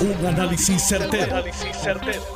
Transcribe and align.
Un 0.00 0.26
análisis 0.26 0.82
certero, 0.82 1.44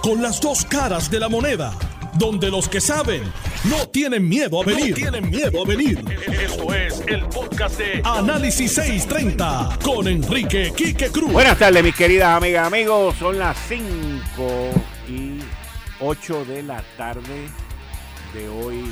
Con 0.02 0.20
las 0.20 0.38
dos 0.38 0.66
caras 0.66 1.10
de 1.10 1.18
la 1.18 1.30
moneda. 1.30 1.72
Donde 2.18 2.50
los 2.50 2.68
que 2.68 2.78
saben 2.78 3.22
no 3.64 3.88
tienen 3.88 4.28
miedo 4.28 4.60
a 4.60 4.66
venir. 4.66 4.94
tienen 4.94 5.30
miedo 5.30 5.62
a 5.64 5.66
venir. 5.66 6.04
Esto 6.30 6.74
es 6.74 7.02
el 7.06 7.24
podcast 7.26 7.78
de 7.78 8.02
Análisis 8.04 8.74
630 8.74 9.78
con 9.82 10.06
Enrique 10.06 10.74
Quique 10.76 11.08
Cruz. 11.08 11.32
Buenas 11.32 11.58
tardes, 11.58 11.82
mis 11.82 11.94
queridas 11.94 12.36
amigas, 12.36 12.66
amigos. 12.66 13.16
Son 13.16 13.38
las 13.38 13.56
5 13.66 14.20
y 15.08 15.38
8 16.00 16.44
de 16.44 16.62
la 16.64 16.84
tarde 16.98 17.48
de 18.34 18.48
hoy, 18.48 18.84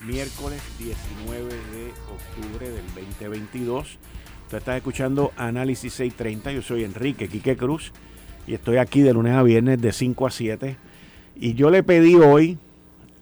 miércoles 0.00 0.60
19 0.78 1.44
de 1.44 1.92
octubre 2.12 2.70
del 2.70 2.86
2022. 2.94 3.98
Tú 4.50 4.56
estás 4.56 4.78
escuchando 4.78 5.30
Análisis 5.36 5.92
630. 5.92 6.50
Yo 6.50 6.62
soy 6.62 6.82
Enrique 6.82 7.28
Quique 7.28 7.56
Cruz 7.56 7.92
y 8.48 8.54
estoy 8.54 8.78
aquí 8.78 9.00
de 9.00 9.12
lunes 9.12 9.34
a 9.34 9.44
viernes 9.44 9.80
de 9.80 9.92
5 9.92 10.26
a 10.26 10.30
7. 10.32 10.76
Y 11.36 11.54
yo 11.54 11.70
le 11.70 11.84
pedí 11.84 12.16
hoy 12.16 12.58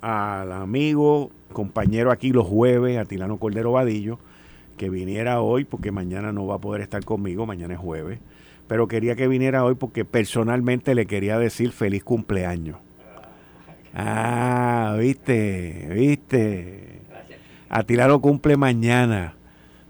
al 0.01 0.51
amigo, 0.53 1.31
compañero 1.53 2.11
aquí 2.13 2.33
los 2.33 2.47
jueves, 2.47 2.97
Atilano 2.97 3.37
Cordero 3.37 3.73
Vadillo, 3.73 4.19
que 4.79 4.89
viniera 4.89 5.43
hoy 5.43 5.67
porque 5.67 5.93
mañana 5.93 6.33
no 6.33 6.47
va 6.47 6.55
a 6.55 6.61
poder 6.61 6.81
estar 6.81 7.05
conmigo, 7.05 7.45
mañana 7.45 7.75
es 7.75 7.81
jueves. 7.81 8.21
Pero 8.67 8.89
quería 8.89 9.15
que 9.15 9.29
viniera 9.29 9.67
hoy 9.67 9.75
porque 9.75 10.07
personalmente 10.07 10.95
le 10.95 11.05
quería 11.05 11.39
decir 11.39 11.73
feliz 11.73 12.05
cumpleaños. 12.05 12.79
Ah, 13.93 14.97
viste, 14.99 15.91
viste. 15.93 17.03
Atilano 17.69 18.19
cumple 18.23 18.57
mañana. 18.57 19.35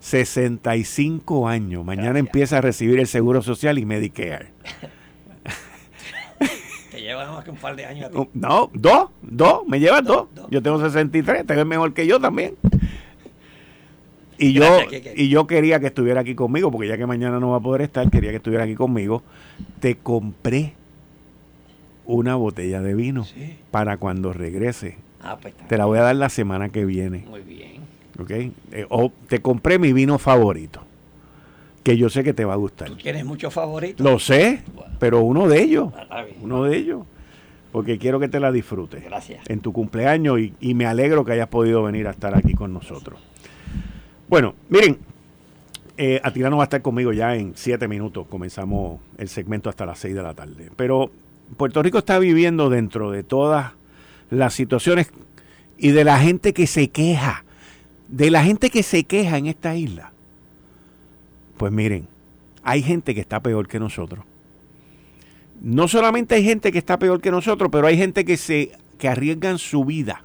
65 0.01 1.49
años. 1.49 1.85
Mañana 1.85 2.19
empieza 2.19 2.59
a 2.59 2.61
recibir 2.61 2.99
el 2.99 3.07
Seguro 3.07 3.43
Social 3.43 3.79
y 3.79 3.87
Medicare. 3.87 4.49
Te 6.91 7.01
lleva 7.01 7.31
más 7.31 7.45
que 7.45 7.51
un 7.51 7.57
par 7.57 7.77
de 7.77 7.85
años. 7.85 8.11
No, 8.35 8.71
dos, 8.75 9.11
dos, 9.23 9.67
me 9.67 9.79
llevas 9.79 10.05
dos. 10.05 10.27
Yo 10.51 10.63
tengo 10.63 10.81
63, 10.81 11.47
te 11.47 11.55
ves 11.55 11.67
mejor 11.67 11.95
que 11.95 12.07
yo 12.07 12.21
también. 12.21 12.55
Y 14.39 14.53
yo, 14.53 14.65
y 15.17 15.29
yo 15.29 15.49
quería 15.49 15.81
que 15.81 15.89
estuviera 15.89 16.21
aquí 16.21 16.37
conmigo, 16.37 16.71
porque 16.71 16.87
ya 16.87 16.97
que 16.97 17.07
mañana 17.07 17.41
no 17.41 17.51
va 17.51 17.57
a 17.57 17.61
poder 17.61 17.83
estar, 17.83 18.09
quería 18.09 18.31
que 18.31 18.37
estuviera 18.37 18.65
aquí 18.65 18.77
conmigo. 18.77 19.23
Te 19.81 19.97
compré 19.97 20.75
una 22.07 22.37
botella 22.37 22.81
de 22.81 22.95
vino 22.95 23.27
para 23.71 23.97
cuando 23.97 24.33
regrese. 24.33 24.97
Ah, 25.23 25.37
pues 25.41 25.55
te 25.55 25.77
la 25.77 25.87
voy 25.87 25.99
a 25.99 26.03
dar 26.03 26.17
la 26.17 26.29
semana 26.29 26.69
que 26.69 26.85
viene. 26.85 27.25
Muy 27.29 27.41
bien. 27.41 27.83
¿Ok? 28.19 28.31
Eh, 28.31 28.87
o 28.89 29.13
te 29.29 29.41
compré 29.41 29.79
mi 29.79 29.93
vino 29.93 30.19
favorito, 30.19 30.83
que 31.83 31.97
yo 31.97 32.09
sé 32.11 32.25
que 32.25 32.35
te 32.35 32.45
va 32.45 32.55
a 32.55 32.57
gustar. 32.57 32.89
¿Tú 32.89 32.97
tienes 32.97 33.25
muchos 33.25 33.53
favoritos? 33.55 34.05
Lo 34.05 34.19
sé, 34.19 34.63
pero 34.99 35.21
uno 35.21 35.49
de 35.49 35.63
ellos, 35.63 35.93
ah, 36.11 36.25
uno 36.43 36.65
de 36.65 36.77
ellos, 36.77 37.03
porque 37.73 37.99
quiero 37.99 38.19
que 38.19 38.29
te 38.29 38.41
la 38.41 38.51
disfrutes. 38.51 39.05
Gracias. 39.05 39.49
En 39.49 39.61
tu 39.61 39.73
cumpleaños 39.73 40.39
y, 40.61 40.75
me 40.75 40.87
alegro 40.87 41.25
que 41.25 41.33
hayas 41.33 41.49
podido 41.49 41.83
venir 41.83 42.09
a 42.09 42.11
estar 42.11 42.37
aquí 42.37 42.55
con 42.55 42.73
nosotros. 42.73 43.21
Bueno, 44.29 44.55
miren, 44.69 44.99
eh, 45.97 46.21
Atilano 46.23 46.57
va 46.57 46.65
a 46.65 46.67
estar 46.67 46.83
conmigo 46.83 47.13
ya 47.13 47.35
en 47.35 47.53
siete 47.57 47.89
minutos. 47.89 48.27
Comenzamos 48.29 49.01
el 49.17 49.29
segmento 49.29 49.69
hasta 49.71 49.87
las 49.87 49.99
seis 49.99 50.15
de 50.15 50.23
la 50.23 50.35
tarde. 50.35 50.71
Pero 50.77 51.11
Puerto 51.57 51.83
Rico 51.83 51.99
está 51.99 52.19
viviendo 52.19 52.71
dentro 52.71 53.11
de 53.11 53.23
todas 53.23 53.73
las 54.31 54.55
situaciones 54.55 55.11
y 55.79 55.91
de 55.91 56.05
la 56.05 56.19
gente 56.19 56.53
que 56.53 56.67
se 56.67 56.89
queja 56.89 57.45
de 58.09 58.31
la 58.31 58.43
gente 58.43 58.71
que 58.71 58.83
se 58.83 59.05
queja 59.05 59.39
en 59.39 59.47
esta 59.47 59.77
isla, 59.77 60.13
pues 61.57 61.73
miren, 61.73 62.09
hay 62.63 62.83
gente 62.83 63.15
que 63.15 63.21
está 63.21 63.41
peor 63.41 63.69
que 63.69 63.79
nosotros. 63.79 64.25
No 65.61 65.89
solamente 65.89 66.35
hay 66.35 66.45
gente 66.45 66.73
que 66.73 66.79
está 66.79 66.99
peor 66.99 67.21
que 67.21 67.31
nosotros, 67.31 67.69
pero 67.71 67.87
hay 67.87 67.97
gente 67.97 68.25
que 68.25 68.37
se 68.37 68.73
que 68.99 69.09
arriesgan 69.09 69.59
su 69.59 69.85
vida 69.85 70.25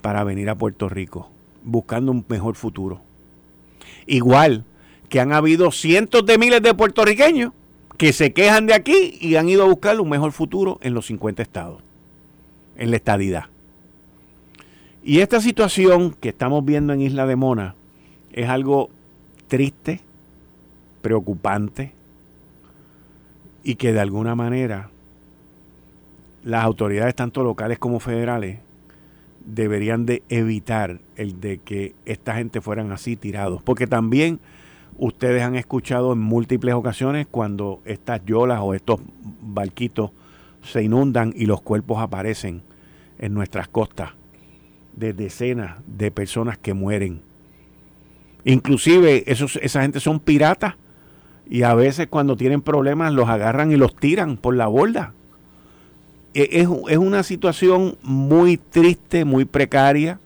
para 0.00 0.24
venir 0.24 0.48
a 0.48 0.56
Puerto 0.56 0.88
Rico 0.88 1.30
buscando 1.62 2.10
un 2.12 2.24
mejor 2.28 2.54
futuro. 2.54 3.02
Igual 4.06 4.64
que 5.08 5.20
han 5.20 5.32
habido 5.32 5.70
cientos 5.70 6.24
de 6.24 6.38
miles 6.38 6.62
de 6.62 6.74
puertorriqueños 6.74 7.52
que 7.96 8.12
se 8.12 8.32
quejan 8.32 8.66
de 8.66 8.74
aquí 8.74 9.18
y 9.20 9.36
han 9.36 9.48
ido 9.48 9.64
a 9.64 9.68
buscar 9.68 10.00
un 10.00 10.08
mejor 10.08 10.32
futuro 10.32 10.78
en 10.82 10.94
los 10.94 11.06
50 11.06 11.42
estados, 11.42 11.82
en 12.76 12.90
la 12.90 12.96
estadidad. 12.96 13.46
Y 15.08 15.20
esta 15.20 15.40
situación 15.40 16.14
que 16.20 16.28
estamos 16.28 16.62
viendo 16.66 16.92
en 16.92 17.00
Isla 17.00 17.24
de 17.24 17.34
Mona 17.34 17.74
es 18.30 18.46
algo 18.46 18.90
triste, 19.46 20.02
preocupante 21.00 21.94
y 23.64 23.76
que 23.76 23.94
de 23.94 24.00
alguna 24.00 24.34
manera 24.34 24.90
las 26.44 26.62
autoridades 26.62 27.14
tanto 27.14 27.42
locales 27.42 27.78
como 27.78 28.00
federales 28.00 28.58
deberían 29.46 30.04
de 30.04 30.22
evitar 30.28 30.98
el 31.16 31.40
de 31.40 31.56
que 31.56 31.94
esta 32.04 32.34
gente 32.34 32.60
fueran 32.60 32.92
así 32.92 33.16
tirados. 33.16 33.62
Porque 33.62 33.86
también 33.86 34.40
ustedes 34.98 35.42
han 35.42 35.54
escuchado 35.54 36.12
en 36.12 36.18
múltiples 36.18 36.74
ocasiones 36.74 37.26
cuando 37.30 37.80
estas 37.86 38.22
yolas 38.26 38.60
o 38.60 38.74
estos 38.74 39.00
barquitos 39.40 40.10
se 40.62 40.82
inundan 40.82 41.32
y 41.34 41.46
los 41.46 41.62
cuerpos 41.62 41.98
aparecen 41.98 42.60
en 43.18 43.32
nuestras 43.32 43.68
costas 43.68 44.17
de 44.98 45.12
decenas 45.12 45.78
de 45.86 46.10
personas 46.10 46.58
que 46.58 46.74
mueren. 46.74 47.20
Inclusive 48.44 49.24
esos, 49.26 49.56
esa 49.62 49.82
gente 49.82 50.00
son 50.00 50.20
piratas 50.20 50.74
y 51.48 51.62
a 51.62 51.74
veces 51.74 52.06
cuando 52.08 52.36
tienen 52.36 52.62
problemas 52.62 53.12
los 53.12 53.28
agarran 53.28 53.72
y 53.72 53.76
los 53.76 53.96
tiran 53.96 54.36
por 54.36 54.54
la 54.54 54.66
borda. 54.66 55.12
E, 56.34 56.48
es, 56.52 56.68
es 56.88 56.98
una 56.98 57.22
situación 57.22 57.96
muy 58.02 58.56
triste, 58.56 59.24
muy 59.24 59.44
precaria 59.44 60.20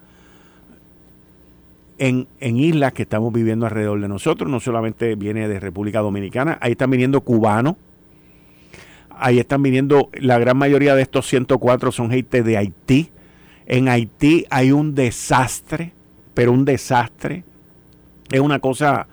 en, 1.98 2.26
en, 2.40 2.56
islas 2.56 2.92
que 2.92 3.02
estamos 3.02 3.32
viviendo 3.32 3.66
alrededor 3.66 4.00
de 4.00 4.08
nosotros. 4.08 4.50
No 4.50 4.60
solamente 4.60 5.14
viene 5.14 5.48
de 5.48 5.60
República 5.60 6.00
Dominicana, 6.00 6.58
ahí 6.60 6.72
están 6.72 6.90
viniendo 6.90 7.20
cubanos, 7.20 7.76
ahí 9.10 9.38
están 9.38 9.62
viniendo, 9.62 10.10
la 10.14 10.38
gran 10.38 10.56
mayoría 10.56 10.94
de 10.94 11.02
estos 11.02 11.26
104 11.28 11.92
son 11.92 12.10
gente 12.10 12.42
de 12.42 12.56
Haití, 12.56 13.10
en 13.66 13.88
Haití 13.88 14.46
hay 14.50 14.72
un 14.72 14.94
desastre, 14.94 15.92
pero 16.34 16.52
un 16.52 16.64
desastre. 16.64 17.44
Es 18.30 18.40
una 18.40 18.58
cosa, 18.58 19.06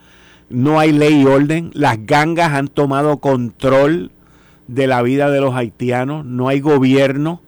no 0.50 0.80
hay 0.80 0.92
ley 0.92 1.22
y 1.22 1.26
orden. 1.26 1.72
Las 1.74 2.06
gangas 2.06 2.54
han 2.54 2.68
tomado 2.68 3.18
control 3.18 4.12
de 4.68 4.88
la 4.88 5.02
vida 5.02 5.30
de 5.30 5.42
los 5.42 5.56
haitianos. 5.56 6.26
No 6.26 6.48
hay 6.48 6.60
gobierno. 6.60 7.42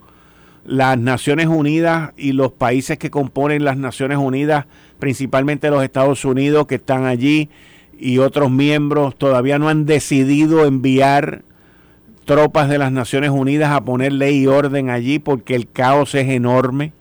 Las 0.63 0.97
Naciones 0.97 1.47
Unidas 1.47 2.13
y 2.17 2.33
los 2.33 2.51
países 2.51 2.99
que 2.99 3.09
componen 3.09 3.63
las 3.63 3.77
Naciones 3.77 4.19
Unidas, 4.19 4.67
principalmente 4.99 5.71
los 5.71 5.83
Estados 5.83 6.23
Unidos 6.23 6.67
que 6.67 6.75
están 6.75 7.05
allí 7.05 7.49
y 7.97 8.19
otros 8.19 8.51
miembros, 8.51 9.15
todavía 9.17 9.57
no 9.57 9.69
han 9.69 9.85
decidido 9.85 10.65
enviar 10.65 11.43
tropas 12.31 12.69
de 12.69 12.77
las 12.77 12.93
Naciones 12.93 13.29
Unidas 13.29 13.73
a 13.73 13.83
poner 13.83 14.13
ley 14.13 14.43
y 14.43 14.47
orden 14.47 14.89
allí 14.89 15.19
porque 15.19 15.53
el 15.53 15.69
caos 15.69 16.15
es 16.15 16.29
enorme. 16.29 16.93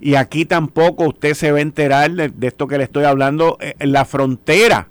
Y 0.00 0.16
aquí 0.16 0.44
tampoco 0.44 1.04
usted 1.04 1.34
se 1.34 1.52
va 1.52 1.58
a 1.58 1.62
enterar 1.62 2.10
de, 2.10 2.32
esto 2.48 2.66
que 2.66 2.78
le 2.78 2.82
estoy 2.82 3.04
hablando, 3.04 3.58
eh, 3.60 3.74
la 3.78 4.04
frontera, 4.04 4.88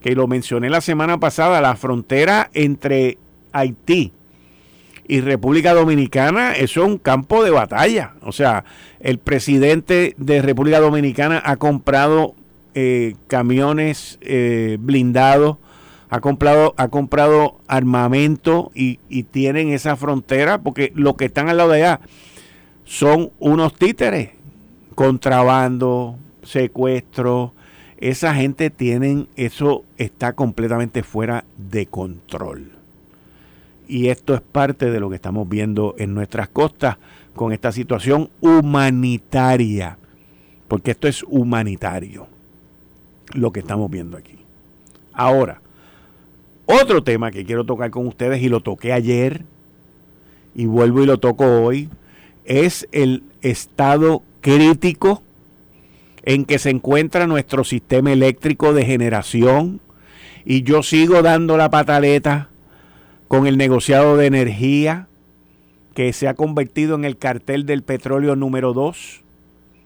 que 0.00 0.14
lo 0.14 0.26
mencioné 0.28 0.70
la 0.70 0.80
semana 0.80 1.20
pasada, 1.20 1.60
la 1.60 1.76
frontera 1.76 2.48
entre 2.54 3.18
Haití 3.52 4.12
y 5.06 5.20
República 5.20 5.74
Dominicana, 5.74 6.54
eso 6.54 6.84
es 6.84 6.88
un 6.88 6.96
campo 6.96 7.44
de 7.44 7.50
batalla. 7.50 8.14
O 8.22 8.32
sea, 8.32 8.64
el 8.98 9.18
presidente 9.18 10.14
de 10.16 10.40
República 10.40 10.80
Dominicana 10.80 11.42
ha 11.44 11.56
comprado 11.56 12.34
eh, 12.72 13.16
camiones 13.26 14.18
eh, 14.22 14.78
blindados 14.80 15.58
ha 16.14 16.20
comprado, 16.20 16.74
ha 16.76 16.86
comprado 16.86 17.58
armamento 17.66 18.70
y, 18.72 18.98
tienen 19.32 19.70
esa 19.70 19.96
frontera, 19.96 20.62
porque 20.62 20.92
los 20.94 21.16
que 21.16 21.24
están 21.24 21.48
al 21.48 21.56
lado 21.56 21.70
de 21.70 21.78
allá 21.78 22.00
son 22.84 23.32
unos 23.40 23.74
títeres, 23.74 24.30
contrabando, 24.94 26.16
secuestro, 26.44 27.52
esa 27.96 28.32
gente 28.32 28.70
tienen, 28.70 29.26
eso 29.34 29.84
está 29.96 30.34
completamente 30.34 31.02
fuera 31.02 31.46
de 31.56 31.86
control. 31.86 32.70
Y 33.88 34.06
esto 34.06 34.34
es 34.34 34.40
parte 34.40 34.92
de 34.92 35.00
lo 35.00 35.10
que 35.10 35.16
estamos 35.16 35.48
viendo 35.48 35.96
en 35.98 36.14
nuestras 36.14 36.48
costas 36.48 36.96
con 37.34 37.52
esta 37.52 37.72
situación 37.72 38.30
humanitaria, 38.40 39.98
porque 40.68 40.92
esto 40.92 41.08
es 41.08 41.24
humanitario, 41.24 42.28
lo 43.32 43.50
que 43.50 43.58
estamos 43.58 43.90
viendo 43.90 44.16
aquí. 44.16 44.38
Ahora, 45.12 45.60
otro 46.66 47.02
tema 47.02 47.30
que 47.30 47.44
quiero 47.44 47.64
tocar 47.64 47.90
con 47.90 48.06
ustedes 48.06 48.42
y 48.42 48.48
lo 48.48 48.60
toqué 48.60 48.92
ayer 48.92 49.44
y 50.54 50.66
vuelvo 50.66 51.02
y 51.02 51.06
lo 51.06 51.18
toco 51.18 51.62
hoy 51.62 51.88
es 52.44 52.88
el 52.92 53.22
estado 53.42 54.22
crítico 54.40 55.22
en 56.24 56.44
que 56.44 56.58
se 56.58 56.70
encuentra 56.70 57.26
nuestro 57.26 57.64
sistema 57.64 58.12
eléctrico 58.12 58.72
de 58.72 58.84
generación 58.84 59.80
Y 60.46 60.62
yo 60.62 60.82
sigo 60.82 61.22
dando 61.22 61.56
la 61.56 61.70
pataleta 61.70 62.50
con 63.28 63.46
el 63.46 63.56
negociado 63.56 64.16
de 64.16 64.26
energía 64.26 65.08
que 65.94 66.12
se 66.12 66.28
ha 66.28 66.34
convertido 66.34 66.96
en 66.96 67.04
el 67.04 67.16
cartel 67.16 67.66
del 67.66 67.82
petróleo 67.82 68.36
número 68.36 68.72
dos, 68.72 69.22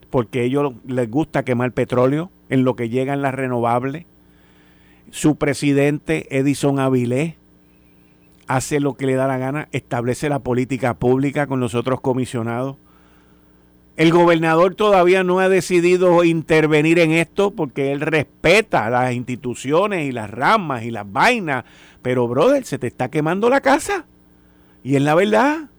porque 0.09 0.41
a 0.41 0.43
ellos 0.43 0.73
les 0.85 1.09
gusta 1.09 1.45
quemar 1.45 1.71
petróleo 1.71 2.31
en 2.49 2.63
lo 2.63 2.75
que 2.75 2.89
llegan 2.89 3.21
las 3.21 3.33
renovables. 3.33 4.05
Su 5.11 5.35
presidente, 5.35 6.27
Edison 6.37 6.79
Avilés, 6.79 7.35
hace 8.47 8.79
lo 8.79 8.95
que 8.95 9.05
le 9.05 9.15
da 9.15 9.27
la 9.27 9.37
gana, 9.37 9.67
establece 9.71 10.29
la 10.29 10.39
política 10.39 10.95
pública 10.95 11.47
con 11.47 11.59
los 11.59 11.75
otros 11.75 12.01
comisionados. 12.01 12.77
El 13.95 14.11
gobernador 14.11 14.75
todavía 14.75 15.23
no 15.23 15.39
ha 15.39 15.49
decidido 15.49 16.23
intervenir 16.23 16.99
en 16.99 17.11
esto 17.11 17.51
porque 17.51 17.91
él 17.91 17.99
respeta 17.99 18.89
las 18.89 19.13
instituciones 19.13 20.07
y 20.07 20.13
las 20.13 20.29
ramas 20.29 20.83
y 20.83 20.91
las 20.91 21.11
vainas. 21.11 21.65
Pero, 22.01 22.27
brother, 22.27 22.65
se 22.65 22.79
te 22.79 22.87
está 22.87 23.09
quemando 23.09 23.49
la 23.49 23.59
casa. 23.59 24.05
Y 24.83 24.95
es 24.95 25.01
la 25.01 25.15
verdad. 25.15 25.69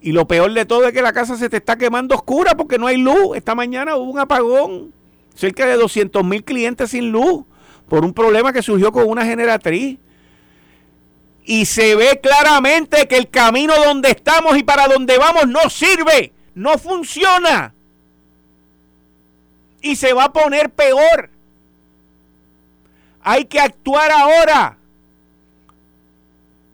Y 0.00 0.12
lo 0.12 0.26
peor 0.26 0.52
de 0.54 0.64
todo 0.64 0.86
es 0.86 0.94
que 0.94 1.02
la 1.02 1.12
casa 1.12 1.36
se 1.36 1.50
te 1.50 1.58
está 1.58 1.76
quemando 1.76 2.14
oscura 2.14 2.56
porque 2.56 2.78
no 2.78 2.86
hay 2.86 2.96
luz. 2.96 3.36
Esta 3.36 3.54
mañana 3.54 3.96
hubo 3.96 4.10
un 4.10 4.18
apagón. 4.18 4.92
Cerca 5.36 5.66
de 5.66 5.76
200 5.76 6.24
mil 6.24 6.42
clientes 6.42 6.90
sin 6.90 7.12
luz 7.12 7.44
por 7.88 8.04
un 8.04 8.12
problema 8.12 8.52
que 8.52 8.62
surgió 8.62 8.90
con 8.90 9.08
una 9.08 9.24
generatriz. 9.24 9.98
Y 11.44 11.66
se 11.66 11.94
ve 11.94 12.18
claramente 12.20 13.06
que 13.06 13.16
el 13.16 13.30
camino 13.30 13.74
donde 13.84 14.10
estamos 14.10 14.56
y 14.56 14.64
para 14.64 14.88
donde 14.88 15.16
vamos 15.18 15.46
no 15.46 15.70
sirve, 15.70 16.32
no 16.54 16.78
funciona. 16.78 17.74
Y 19.80 19.94
se 19.94 20.12
va 20.12 20.24
a 20.24 20.32
poner 20.32 20.70
peor. 20.70 21.30
Hay 23.20 23.44
que 23.44 23.60
actuar 23.60 24.10
ahora 24.10 24.78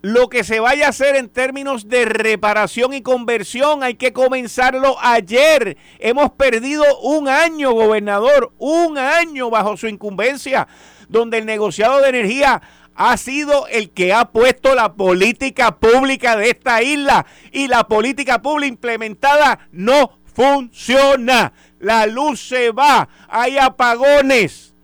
lo 0.02 0.28
que 0.28 0.42
se 0.42 0.58
vaya 0.58 0.86
a 0.86 0.90
hacer 0.90 1.14
en 1.14 1.28
términos 1.28 1.88
de 1.88 2.04
reparación 2.04 2.92
y 2.92 3.02
conversión 3.02 3.84
hay 3.84 3.94
que 3.94 4.12
comenzarlo 4.12 4.96
ayer. 5.00 5.78
Hemos 6.00 6.32
perdido 6.32 6.84
un 7.02 7.28
año, 7.28 7.70
gobernador, 7.70 8.52
un 8.58 8.98
año 8.98 9.48
bajo 9.48 9.76
su 9.76 9.86
incumbencia, 9.86 10.66
donde 11.08 11.38
el 11.38 11.46
negociado 11.46 12.00
de 12.00 12.08
energía 12.08 12.60
ha 12.96 13.16
sido 13.16 13.68
el 13.68 13.90
que 13.90 14.12
ha 14.12 14.32
puesto 14.32 14.74
la 14.74 14.94
política 14.94 15.76
pública 15.76 16.36
de 16.36 16.50
esta 16.50 16.82
isla 16.82 17.24
y 17.52 17.68
la 17.68 17.86
política 17.86 18.42
pública 18.42 18.72
implementada 18.72 19.68
no 19.70 20.18
funciona. 20.34 21.52
La 21.78 22.06
luz 22.06 22.48
se 22.48 22.72
va, 22.72 23.08
hay 23.28 23.56
apagones. 23.56 24.74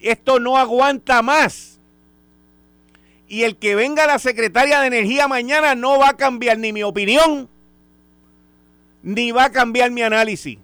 Esto 0.00 0.40
no 0.40 0.56
aguanta 0.56 1.20
más 1.20 1.73
y 3.34 3.42
el 3.42 3.56
que 3.56 3.74
venga 3.74 4.06
la 4.06 4.20
secretaria 4.20 4.78
de 4.78 4.86
Energía 4.86 5.26
mañana 5.26 5.74
no 5.74 5.98
va 5.98 6.10
a 6.10 6.16
cambiar 6.16 6.56
ni 6.56 6.72
mi 6.72 6.84
opinión, 6.84 7.48
ni 9.02 9.32
va 9.32 9.46
a 9.46 9.50
cambiar 9.50 9.90
mi 9.90 10.02
análisis. 10.02 10.56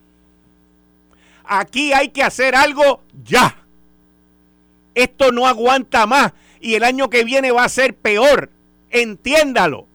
Aquí 1.43 1.93
hay 1.93 2.11
que 2.11 2.23
hacer 2.23 2.55
algo 2.55 3.01
ya. 3.25 3.57
Esto 4.95 5.33
no 5.33 5.49
aguanta 5.49 6.07
más 6.07 6.33
y 6.61 6.77
el 6.77 6.85
año 6.85 7.11
que 7.11 7.25
viene 7.25 7.51
va 7.51 7.65
a 7.65 7.69
ser 7.69 7.93
peor. 7.93 8.51
Entiéndalo. 8.91 9.89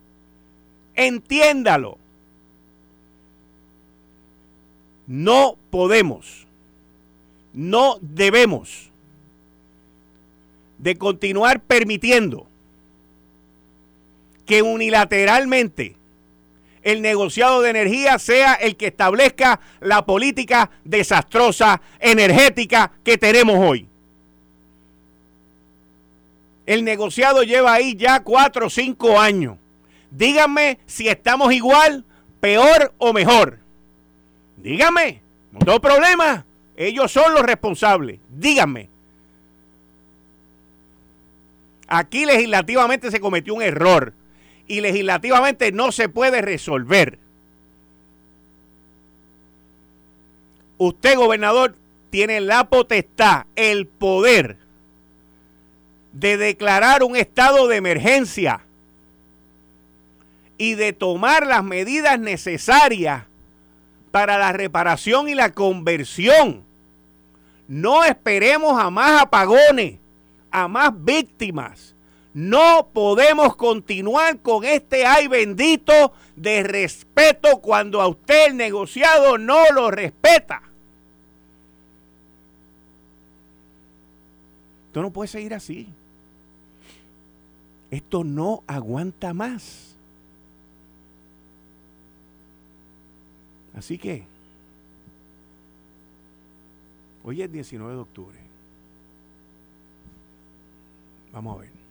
Entiéndalo. 0.95 1.97
No 5.07 5.57
podemos, 5.69 6.45
no 7.53 7.99
debemos 8.01 8.89
de 10.77 10.97
continuar 10.97 11.61
permitiendo 11.61 12.49
que 14.45 14.61
unilateralmente 14.61 15.95
el 16.85 17.01
negociado 17.01 17.61
de 17.61 17.71
energía 17.71 18.19
sea 18.19 18.53
el 18.53 18.75
que 18.75 18.87
establezca 18.87 19.59
la 19.79 20.05
política 20.05 20.69
desastrosa 20.83 21.81
energética 21.99 22.91
que 23.03 23.17
tenemos 23.17 23.57
hoy. 23.57 23.89
El 26.67 26.83
negociado 26.83 27.41
lleva 27.41 27.73
ahí 27.73 27.95
ya 27.95 28.21
cuatro 28.21 28.67
o 28.67 28.69
cinco 28.69 29.19
años. 29.19 29.57
Díganme 30.11 30.79
si 30.85 31.07
estamos 31.07 31.51
igual, 31.53 32.05
peor 32.39 32.93
o 32.99 33.13
mejor. 33.13 33.59
Díganme, 34.57 35.21
no 35.51 35.59
tengo 35.59 35.81
problema. 35.81 36.45
Ellos 36.77 37.11
son 37.11 37.33
los 37.33 37.41
responsables. 37.41 38.19
Díganme. 38.29 38.89
Aquí 41.87 42.25
legislativamente 42.25 43.09
se 43.09 43.19
cometió 43.19 43.55
un 43.55 43.63
error 43.63 44.13
y 44.67 44.81
legislativamente 44.81 45.71
no 45.71 45.91
se 45.91 46.09
puede 46.09 46.41
resolver. 46.41 47.19
Usted, 50.77 51.15
gobernador, 51.15 51.75
tiene 52.09 52.41
la 52.41 52.69
potestad, 52.69 53.45
el 53.55 53.87
poder 53.87 54.57
de 56.13 56.37
declarar 56.37 57.03
un 57.03 57.15
estado 57.15 57.67
de 57.67 57.77
emergencia 57.77 58.61
y 60.57 60.75
de 60.75 60.93
tomar 60.93 61.45
las 61.45 61.63
medidas 61.63 62.19
necesarias 62.19 63.23
para 64.11 64.37
la 64.37 64.53
reparación 64.53 65.27
y 65.27 65.35
la 65.35 65.51
conversión. 65.51 66.63
No 67.67 68.03
esperemos 68.03 68.81
a 68.81 68.89
más 68.89 69.21
apagones, 69.21 69.99
a 70.51 70.67
más 70.67 70.91
víctimas 71.03 71.94
no 72.35 72.89
podemos 72.91 73.55
continuar 73.55 74.41
con 74.41 74.65
este 74.65 75.05
ay 75.05 75.29
bendito 75.29 76.11
de 76.35 76.63
respeto 76.63 77.61
cuando 77.61 78.01
a 78.01 78.09
usted 78.09 78.47
el 78.47 78.57
negociado 78.57 79.37
no 79.37 79.71
lo 79.71 79.89
respeta. 79.89 80.61
Esto 84.87 85.01
no 85.01 85.11
puede 85.11 85.29
seguir 85.29 85.53
así. 85.53 85.87
Esto 87.89 88.25
no 88.25 88.65
aguanta 88.67 89.33
más. 89.33 89.95
Así 93.77 93.97
que, 93.97 94.25
hoy 97.23 97.41
es 97.41 97.49
19 97.49 97.93
de 97.93 98.01
octubre. 98.01 98.39
Vamos 101.31 101.57
a 101.57 101.61
ver 101.61 101.84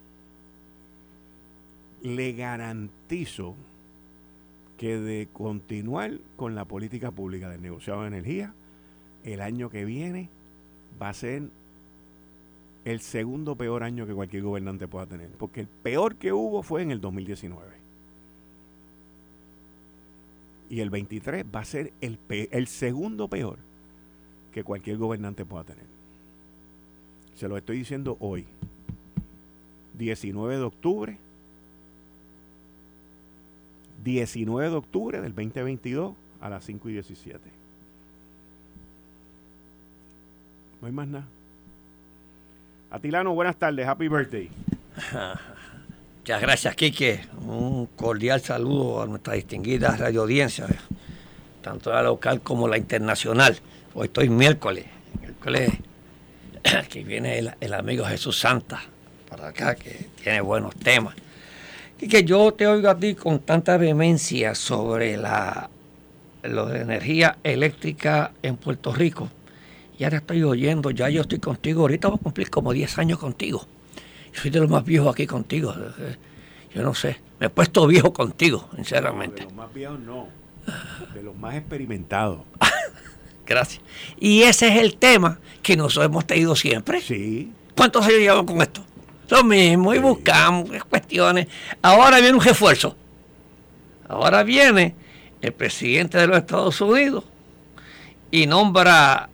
le 2.05 2.35
garantizo 2.35 3.57
que 4.77 4.99
de 4.99 5.27
continuar 5.33 6.21
con 6.37 6.55
la 6.55 6.67
política 6.67 7.11
pública 7.11 7.49
del 7.49 7.63
negociado 7.63 8.03
de 8.03 8.09
energía, 8.09 8.53
el 9.25 9.41
año 9.41 9.71
que 9.71 9.87
viene 9.87 10.29
va 11.01 11.09
a 11.09 11.15
ser 11.15 11.45
el 12.85 13.01
segundo 13.01 13.57
peor 13.57 13.83
año 13.83 14.07
que 14.07 14.13
cualquier 14.13 14.43
gobernante 14.43 14.87
pueda 14.87 15.07
tener. 15.07 15.31
Porque 15.31 15.61
el 15.61 15.67
peor 15.67 16.17
que 16.17 16.35
hubo 16.35 16.63
fue 16.63 16.83
en 16.83 16.91
el 16.91 17.01
2019. 17.01 17.73
Y 20.69 20.81
el 20.81 20.91
23 20.91 21.47
va 21.55 21.61
a 21.61 21.65
ser 21.65 21.95
el, 22.03 22.19
el 22.29 22.67
segundo 22.67 23.29
peor 23.29 23.59
que 24.53 24.63
cualquier 24.63 24.99
gobernante 24.99 25.47
pueda 25.47 25.65
tener. 25.65 25.87
Se 27.35 27.49
lo 27.49 27.57
estoy 27.57 27.79
diciendo 27.79 28.19
hoy. 28.21 28.45
19 29.95 30.57
de 30.59 30.63
octubre 30.63 31.24
19 34.05 34.71
de 34.71 34.77
octubre 34.77 35.21
del 35.21 35.35
2022 35.35 36.15
a 36.41 36.51
las 36.51 36.65
5 36.65 36.89
y 36.91 36.93
17. 36.93 37.41
No 40.81 40.87
hay 40.87 40.93
más 40.93 41.09
nada. 41.09 41.27
Atilano, 42.91 43.35
buenas 43.35 43.57
tardes. 43.57 43.89
Happy 43.89 44.09
birthday. 44.09 44.51
Muchas 46.19 46.41
gracias, 46.41 46.77
Quique. 46.77 47.23
Un 47.47 47.87
cordial 47.87 48.41
saludo 48.41 49.03
a 49.03 49.07
nuestra 49.07 49.35
distinguida 49.35 49.97
radio 49.97 50.23
audiencia, 50.23 50.67
tanto 51.63 51.91
la 51.91 52.03
local 52.03 52.41
como 52.43 52.69
la 52.69 52.79
internacional. 52.79 53.59
Hoy 53.95 54.07
estoy 54.07 54.29
miércoles, 54.29 54.85
miércoles 55.21 55.73
que 56.91 57.05
viene 57.05 57.39
el, 57.39 57.55
el 57.61 57.75
amigo 57.75 58.05
Jesús 58.05 58.39
Santa 58.39 58.83
para 59.29 59.49
acá, 59.49 59.75
que 59.75 60.09
tiene 60.23 60.41
buenos 60.41 60.75
temas. 60.77 61.15
Y 62.01 62.09
que 62.09 62.25
yo 62.25 62.53
te 62.53 62.67
oigo 62.67 62.89
a 62.89 62.99
ti 62.99 63.15
con 63.15 63.41
tanta 63.41 63.77
vehemencia 63.77 64.55
sobre 64.55 65.17
la, 65.17 65.71
lo 66.43 66.67
de 66.67 66.81
energía 66.81 67.39
eléctrica 67.43 68.33
en 68.43 68.57
Puerto 68.57 68.93
Rico. 68.93 69.29
Y 69.99 70.05
ahora 70.05 70.19
estoy 70.19 70.43
oyendo, 70.43 70.91
ya 70.91 71.09
yo 71.09 71.23
estoy 71.23 71.39
contigo, 71.39 71.83
ahorita 71.83 72.09
voy 72.09 72.19
a 72.21 72.23
cumplir 72.23 72.51
como 72.51 72.73
10 72.73 72.99
años 72.99 73.19
contigo. 73.19 73.67
Yo 74.33 74.41
soy 74.41 74.51
de 74.51 74.61
los 74.61 74.69
más 74.69 74.85
viejos 74.85 75.13
aquí 75.13 75.27
contigo. 75.27 75.75
Yo 76.75 76.83
no 76.83 76.95
sé, 76.95 77.21
me 77.39 77.47
he 77.47 77.51
puesto 77.51 77.87
viejo 77.87 78.13
contigo, 78.13 78.69
sinceramente. 78.75 79.43
de 79.43 79.45
los 79.45 79.55
más 79.55 79.73
viejos 79.73 80.01
no, 80.01 80.29
de 81.15 81.23
los 81.23 81.37
más 81.37 81.55
experimentados. 81.55 82.41
Gracias. 83.47 83.83
Y 84.19 84.43
ese 84.43 84.69
es 84.69 84.83
el 84.83 84.97
tema 84.97 85.39
que 85.63 85.77
nosotros 85.77 86.07
hemos 86.07 86.27
tenido 86.27 86.57
siempre. 86.57 87.01
Sí. 87.01 87.53
¿Cuántos 87.77 88.05
años 88.05 88.19
llevamos 88.19 88.47
con 88.47 88.63
esto? 88.63 88.85
Lo 89.31 89.45
mismo, 89.45 89.95
y 89.95 89.99
buscamos 89.99 90.71
cuestiones. 90.89 91.49
Ahora 91.83 92.21
viene 92.21 92.37
un 92.37 92.45
refuerzo. 92.45 92.97
Ahora 94.09 94.43
viene 94.43 94.95
el 95.41 95.53
presidente 95.53 96.19
de 96.19 96.27
los 96.27 96.39
Estados 96.39 96.81
Unidos 96.81 97.25
y 98.31 98.47
nombra 98.47 99.29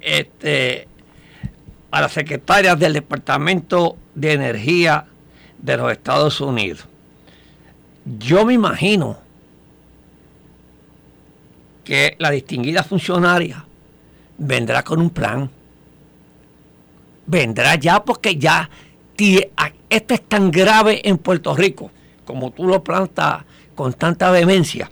este, 0.00 0.88
a 1.90 2.00
la 2.00 2.08
secretaria 2.08 2.74
del 2.74 2.94
Departamento 2.94 3.96
de 4.14 4.32
Energía 4.32 5.06
de 5.58 5.76
los 5.76 5.92
Estados 5.92 6.40
Unidos. 6.40 6.86
Yo 8.18 8.44
me 8.44 8.54
imagino 8.54 9.18
que 11.84 12.16
la 12.18 12.30
distinguida 12.30 12.82
funcionaria 12.82 13.64
vendrá 14.38 14.82
con 14.82 15.00
un 15.00 15.10
plan. 15.10 15.50
Vendrá 17.26 17.74
ya 17.74 18.04
porque 18.04 18.36
ya 18.36 18.68
esto 19.90 20.14
es 20.14 20.22
tan 20.28 20.50
grave 20.50 21.00
en 21.08 21.18
Puerto 21.18 21.54
Rico, 21.54 21.90
como 22.24 22.50
tú 22.50 22.66
lo 22.66 22.84
plantas 22.84 23.44
con 23.74 23.92
tanta 23.94 24.30
vehemencia, 24.30 24.90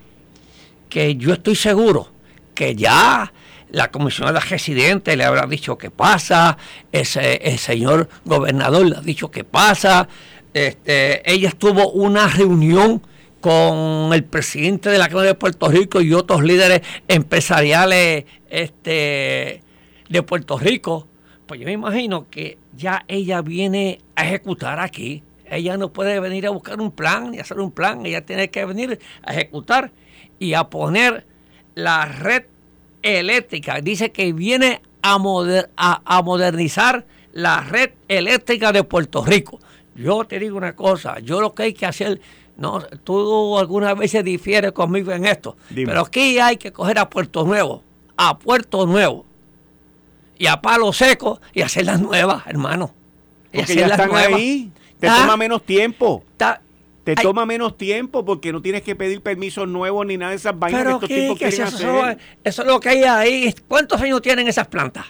que 0.89 1.17
yo 1.17 1.33
estoy 1.33 1.57
seguro 1.57 2.09
que 2.55 2.75
ya 2.75 3.33
la 3.71 3.91
comisionada 3.91 4.41
residente 4.41 5.17
le 5.17 5.25
habrá 5.25 5.47
dicho 5.47 5.77
qué 5.77 5.91
pasa, 5.91 6.57
ese, 6.93 7.37
el 7.37 7.59
señor 7.59 8.09
gobernador 8.25 8.87
le 8.87 8.97
ha 8.97 9.01
dicho 9.01 9.31
qué 9.31 9.45
pasa, 9.45 10.09
este, 10.55 11.31
ella 11.31 11.49
estuvo 11.49 11.91
una 11.91 12.29
reunión 12.29 13.03
con 13.41 14.13
el 14.15 14.25
presidente 14.25 14.89
de 14.89 14.99
la 14.99 15.09
Cámara 15.09 15.29
de 15.29 15.35
Puerto 15.35 15.69
Rico 15.69 16.01
y 16.01 16.13
otros 16.15 16.43
líderes 16.43 16.81
empresariales 17.07 18.25
este, 18.49 19.63
de 20.09 20.23
Puerto 20.23 20.59
Rico, 20.59 21.07
pues 21.47 21.61
yo 21.61 21.67
me 21.67 21.73
imagino 21.73 22.29
que 22.31 22.59
ya 22.77 23.05
ella 23.09 23.43
viene 23.43 24.01
a 24.15 24.25
ejecutar 24.25 24.81
aquí. 24.81 25.23
Ella 25.49 25.77
no 25.77 25.93
puede 25.93 26.19
venir 26.21 26.47
a 26.47 26.51
buscar 26.51 26.81
un 26.81 26.91
plan 26.91 27.31
ni 27.31 27.39
hacer 27.39 27.61
un 27.61 27.71
plan, 27.71 28.05
ella 28.05 28.25
tiene 28.25 28.51
que 28.51 28.65
venir 28.65 28.99
a 29.23 29.33
ejecutar 29.33 29.93
y 30.39 30.55
a 30.55 30.65
poner 30.65 31.25
la 31.75 32.07
red 32.07 32.45
eléctrica. 33.03 33.81
Dice 33.81 34.11
que 34.11 34.33
viene 34.33 34.83
a, 35.03 35.15
a, 36.05 36.23
modernizar 36.23 37.07
la 37.33 37.61
red 37.61 37.91
eléctrica 38.09 38.73
de 38.73 38.83
Puerto 38.83 39.25
Rico. 39.25 39.61
Yo 39.95 40.25
te 40.25 40.41
digo 40.41 40.57
una 40.57 40.75
cosa, 40.75 41.21
yo 41.21 41.41
lo 41.41 41.55
que 41.55 41.65
hay 41.65 41.73
que 41.73 41.87
hacer, 41.87 42.21
no, 42.57 42.81
tú 43.05 43.57
algunas 43.57 43.97
veces 43.97 44.25
difieres 44.25 44.73
conmigo 44.73 45.13
en 45.13 45.27
esto, 45.27 45.57
pero 45.73 46.01
aquí 46.01 46.39
hay 46.39 46.57
que 46.57 46.73
coger 46.73 46.99
a 46.99 47.09
Puerto 47.09 47.45
Nuevo, 47.45 47.83
a 48.17 48.39
Puerto 48.39 48.85
Nuevo 48.85 49.26
y 50.39 50.47
a 50.47 50.61
Palo 50.61 50.93
Seco 50.93 51.41
y 51.53 51.63
hacer 51.63 51.87
las 51.87 52.01
nuevas, 52.01 52.47
hermano. 52.47 52.95
Y 53.53 53.59
porque 53.59 53.75
ya 53.75 53.87
están 53.87 54.15
ahí, 54.15 54.71
te 54.99 55.07
toma 55.07 55.37
menos 55.37 55.65
tiempo. 55.65 56.25
te 57.05 57.15
toma 57.15 57.47
menos 57.47 57.77
tiempo 57.77 58.25
porque 58.25 58.53
no 58.53 58.61
tienes 58.61 58.83
que 58.83 58.97
pedir 58.97 59.21
permisos 59.21 59.69
nuevos 59.69 60.07
ni 60.07 60.17
nada 60.17 60.31
de 60.31 60.37
esas 60.37 60.59
vainas 60.59 60.85
que 60.85 60.93
estos 60.93 61.09
tipos 61.09 61.39
quieren 61.39 61.63
hacer. 61.63 62.19
Eso 62.45 62.63
es 62.63 62.69
lo 62.69 62.81
que 62.81 62.89
hay 62.91 63.05
ahí. 63.05 63.55
¿Cuántos 63.69 64.01
años 64.01 64.21
tienen 64.23 64.49
esas 64.49 64.67
plantas? 64.67 65.07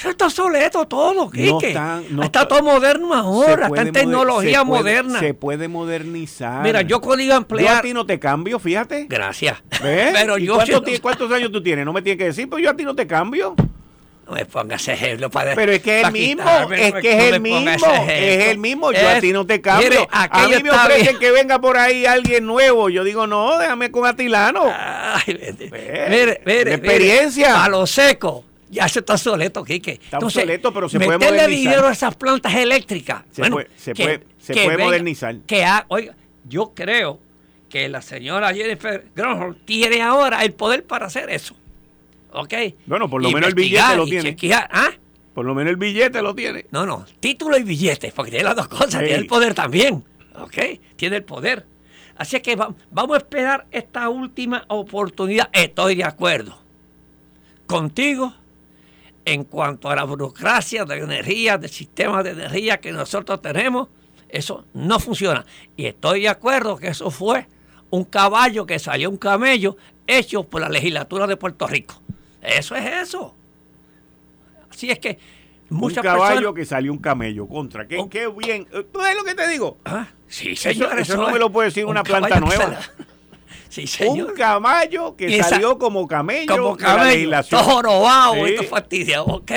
Eso 0.00 0.08
está 0.08 0.24
obsoleto 0.24 0.86
todo, 0.86 1.30
Quique. 1.30 1.76
está, 2.22 2.48
todo 2.48 2.62
moderno 2.62 3.12
ahora, 3.12 3.66
está 3.66 3.82
en 3.82 3.92
tecnología 3.92 4.64
moderna. 4.64 5.20
se 5.20 5.34
puede 5.34 5.68
modernizar. 5.68 6.62
Mira, 6.62 6.80
yo 6.80 7.02
a 7.04 7.36
emplear... 7.36 7.74
Yo 7.74 7.78
a 7.78 7.82
ti 7.82 7.92
no 7.92 8.06
te 8.06 8.18
cambio, 8.18 8.58
fíjate. 8.58 9.04
Gracias. 9.10 9.62
Pero 9.82 10.38
yo 10.38 10.54
cuántos, 11.02 11.30
años 11.32 11.52
tú 11.52 11.62
tienes? 11.62 11.84
No 11.84 11.92
me 11.92 12.00
tienes 12.00 12.16
que 12.16 12.24
decir, 12.24 12.48
pues 12.48 12.64
yo 12.64 12.70
a 12.70 12.74
ti 12.74 12.84
no 12.84 12.94
te 12.94 13.06
cambio. 13.06 13.54
No 14.30 14.36
me 14.36 14.46
pongas 14.46 14.86
ejemplo 14.86 15.28
para 15.28 15.56
Pero 15.56 15.72
es 15.72 15.82
que 15.82 16.00
es 16.00 16.06
el 16.06 16.12
mismo, 16.12 16.72
es 16.72 16.92
que 16.94 17.12
es 17.12 17.32
el 17.34 17.40
mismo, 17.40 17.66
es 18.08 18.48
el 18.48 18.58
mismo. 18.58 18.92
Yo 18.92 19.08
a 19.08 19.20
ti 19.20 19.32
no 19.32 19.44
te 19.44 19.60
cambio. 19.60 20.06
a 20.08 20.48
mí 20.48 20.62
me 20.62 20.70
ofrecen 20.70 21.18
que 21.18 21.32
venga 21.32 21.60
por 21.60 21.76
ahí 21.76 22.06
alguien 22.06 22.46
nuevo. 22.46 22.88
Yo 22.90 23.02
digo, 23.02 23.26
no, 23.26 23.58
déjame 23.58 23.90
con 23.90 24.06
Atilano. 24.06 24.72
Ay, 24.72 25.36
mire, 26.08 26.40
mire, 26.46 26.74
experiencia. 26.74 27.64
A 27.64 27.68
lo 27.68 27.88
seco 27.88 28.44
ya 28.68 28.88
se 28.88 29.00
está 29.00 29.14
obsoleto, 29.14 29.64
Quique. 29.64 29.98
Está 30.02 30.18
obsoleto, 30.18 30.72
pero 30.72 30.88
se 30.88 31.00
puede 31.00 31.18
modernizar. 31.18 31.48
dinero 31.50 31.88
a 31.88 31.92
esas 31.92 32.14
plantas 32.14 32.54
eléctricas. 32.54 33.24
Se 33.32 33.50
puede, 33.50 33.68
se 33.76 33.94
puede, 34.54 34.78
modernizar. 34.78 35.36
Que 35.40 35.66
oiga, 35.88 36.14
yo 36.48 36.72
creo 36.72 37.18
que 37.68 37.88
la 37.88 38.00
señora 38.00 38.54
Jennifer 38.54 39.06
Gronholm 39.14 39.56
tiene 39.64 40.02
ahora 40.02 40.44
el 40.44 40.52
poder 40.52 40.84
para 40.84 41.06
hacer 41.06 41.30
eso. 41.30 41.56
¿Ok? 42.32 42.54
Bueno, 42.86 43.08
por 43.08 43.22
lo 43.22 43.30
menos 43.30 43.48
el 43.48 43.54
billete 43.54 43.96
lo 43.96 44.04
tiene. 44.06 44.36
¿ah? 44.52 44.90
Por 45.34 45.44
lo 45.44 45.54
menos 45.54 45.70
el 45.70 45.76
billete 45.76 46.22
lo 46.22 46.34
tiene. 46.34 46.66
No, 46.70 46.86
no, 46.86 47.06
título 47.20 47.56
y 47.56 47.62
billete, 47.62 48.12
porque 48.14 48.30
tiene 48.30 48.44
las 48.44 48.56
dos 48.56 48.68
cosas, 48.68 49.02
tiene 49.02 49.14
el 49.14 49.26
poder 49.26 49.54
también. 49.54 50.04
¿Ok? 50.34 50.56
Tiene 50.96 51.16
el 51.16 51.24
poder. 51.24 51.66
Así 52.16 52.38
que 52.40 52.54
vamos 52.56 53.14
a 53.14 53.18
esperar 53.18 53.66
esta 53.70 54.08
última 54.08 54.64
oportunidad. 54.68 55.48
Estoy 55.52 55.94
de 55.94 56.04
acuerdo 56.04 56.58
contigo 57.66 58.34
en 59.24 59.44
cuanto 59.44 59.88
a 59.88 59.96
la 59.96 60.04
burocracia 60.04 60.84
de 60.84 60.98
energía, 60.98 61.56
del 61.56 61.70
sistema 61.70 62.22
de 62.22 62.30
energía 62.30 62.78
que 62.78 62.92
nosotros 62.92 63.40
tenemos, 63.40 63.88
eso 64.28 64.64
no 64.74 64.98
funciona. 64.98 65.44
Y 65.76 65.86
estoy 65.86 66.22
de 66.22 66.28
acuerdo 66.28 66.76
que 66.76 66.88
eso 66.88 67.10
fue 67.10 67.46
un 67.90 68.04
caballo 68.04 68.66
que 68.66 68.78
salió 68.78 69.10
un 69.10 69.16
camello 69.16 69.76
hecho 70.06 70.44
por 70.44 70.60
la 70.60 70.68
legislatura 70.68 71.26
de 71.26 71.36
Puerto 71.36 71.66
Rico. 71.66 72.00
Eso 72.42 72.74
es 72.74 73.08
eso. 73.08 73.34
Así 74.70 74.90
es 74.90 74.98
que 74.98 75.18
muchas 75.68 75.98
Un 75.98 76.02
caballo 76.10 76.54
que 76.54 76.64
salió 76.64 76.92
un 76.92 76.98
camello 76.98 77.46
contra. 77.46 77.86
Qué, 77.86 78.04
qué 78.10 78.28
bien. 78.28 78.66
¿Tú 78.66 79.00
sabes 79.00 79.16
lo 79.16 79.24
que 79.24 79.34
te 79.34 79.48
digo? 79.48 79.78
Ah, 79.84 80.08
sí, 80.28 80.56
señor. 80.56 80.98
Eso, 80.98 81.16
no 81.16 81.30
me 81.30 81.38
lo 81.38 81.50
puede 81.50 81.68
decir 81.68 81.86
una 81.86 82.02
planta 82.02 82.40
nueva. 82.40 82.80
Sí, 83.68 83.86
señor. 83.86 84.30
Un 84.30 84.36
caballo 84.36 85.14
que 85.14 85.40
salió 85.44 85.78
como 85.78 86.08
camello. 86.08 86.56
Como 86.56 86.76
camello. 86.76 87.40
Todo 87.44 87.62
jorobado, 87.62 88.34
esto 88.44 88.64
fastidia, 88.64 89.22
ok. 89.22 89.52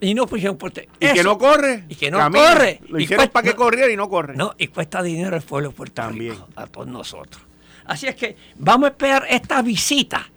Y 0.00 0.14
no 0.14 0.26
pusieron 0.26 0.56
por 0.56 0.72
Y 1.00 1.12
que 1.12 1.24
no 1.24 1.36
corre. 1.36 1.84
Y 1.88 1.96
que 1.96 2.10
no 2.10 2.30
corre. 2.30 2.80
Lo 2.88 3.00
hicieron 3.00 3.28
para 3.28 3.48
que 3.48 3.56
corriera 3.56 3.90
y 3.90 3.96
no 3.96 4.08
corre. 4.08 4.36
No, 4.36 4.54
y 4.56 4.68
cuesta 4.68 5.02
dinero 5.02 5.34
el 5.34 5.42
pueblo 5.42 5.70
de 5.70 5.74
Puerto 5.74 5.94
También. 5.94 6.36
a 6.54 6.66
todos 6.66 6.86
nosotros. 6.86 7.42
Así 7.86 8.06
es 8.06 8.14
que 8.14 8.36
vamos 8.56 8.88
a 8.88 8.90
esperar 8.90 9.26
esta 9.28 9.62
visita 9.62 10.30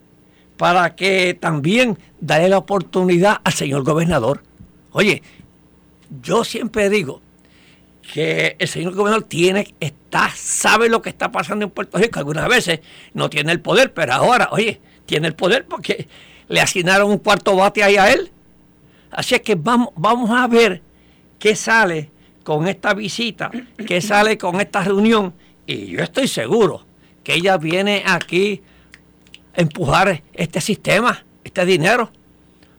para 0.60 0.94
que 0.94 1.36
también 1.36 1.98
darle 2.20 2.50
la 2.50 2.58
oportunidad 2.58 3.38
al 3.46 3.54
señor 3.54 3.84
gobernador. 3.84 4.44
Oye, 4.92 5.24
yo 6.22 6.44
siempre 6.44 6.90
digo, 6.90 7.22
que 8.14 8.58
el 8.60 8.68
señor 8.68 8.94
gobernador 8.94 9.26
tiene, 9.26 9.74
está, 9.80 10.30
sabe 10.36 10.90
lo 10.90 11.02
que 11.02 11.08
está 11.08 11.32
pasando 11.32 11.64
en 11.64 11.72
Puerto 11.72 11.98
Rico. 11.98 12.20
Algunas 12.20 12.50
veces 12.50 12.82
no 13.14 13.30
tiene 13.30 13.54
el 13.54 13.62
poder, 13.62 13.94
pero 13.94 14.12
ahora, 14.12 14.50
oye, 14.52 14.82
tiene 15.06 15.30
el 15.30 15.34
poder 15.34 15.66
porque 15.66 16.10
le 16.50 16.60
asignaron 16.60 17.10
un 17.10 17.20
cuarto 17.20 17.56
bate 17.56 17.82
ahí 17.82 17.96
a 17.96 18.12
él. 18.12 18.30
Así 19.12 19.36
es 19.36 19.42
que 19.42 19.56
vamos, 19.56 19.92
vamos 19.96 20.30
a 20.30 20.46
ver 20.48 20.82
qué 21.40 21.56
sale 21.56 22.10
con 22.44 22.68
esta 22.68 22.94
visita, 22.94 23.50
qué 23.88 24.02
sale 24.02 24.38
con 24.38 24.60
esta 24.60 24.84
reunión. 24.84 25.34
Y 25.66 25.86
yo 25.86 26.04
estoy 26.04 26.28
seguro 26.28 26.86
que 27.24 27.36
ella 27.36 27.56
viene 27.56 28.04
aquí 28.06 28.62
empujar 29.54 30.24
este 30.34 30.62
sistema, 30.62 31.24
este 31.44 31.66
dinero. 31.66 32.12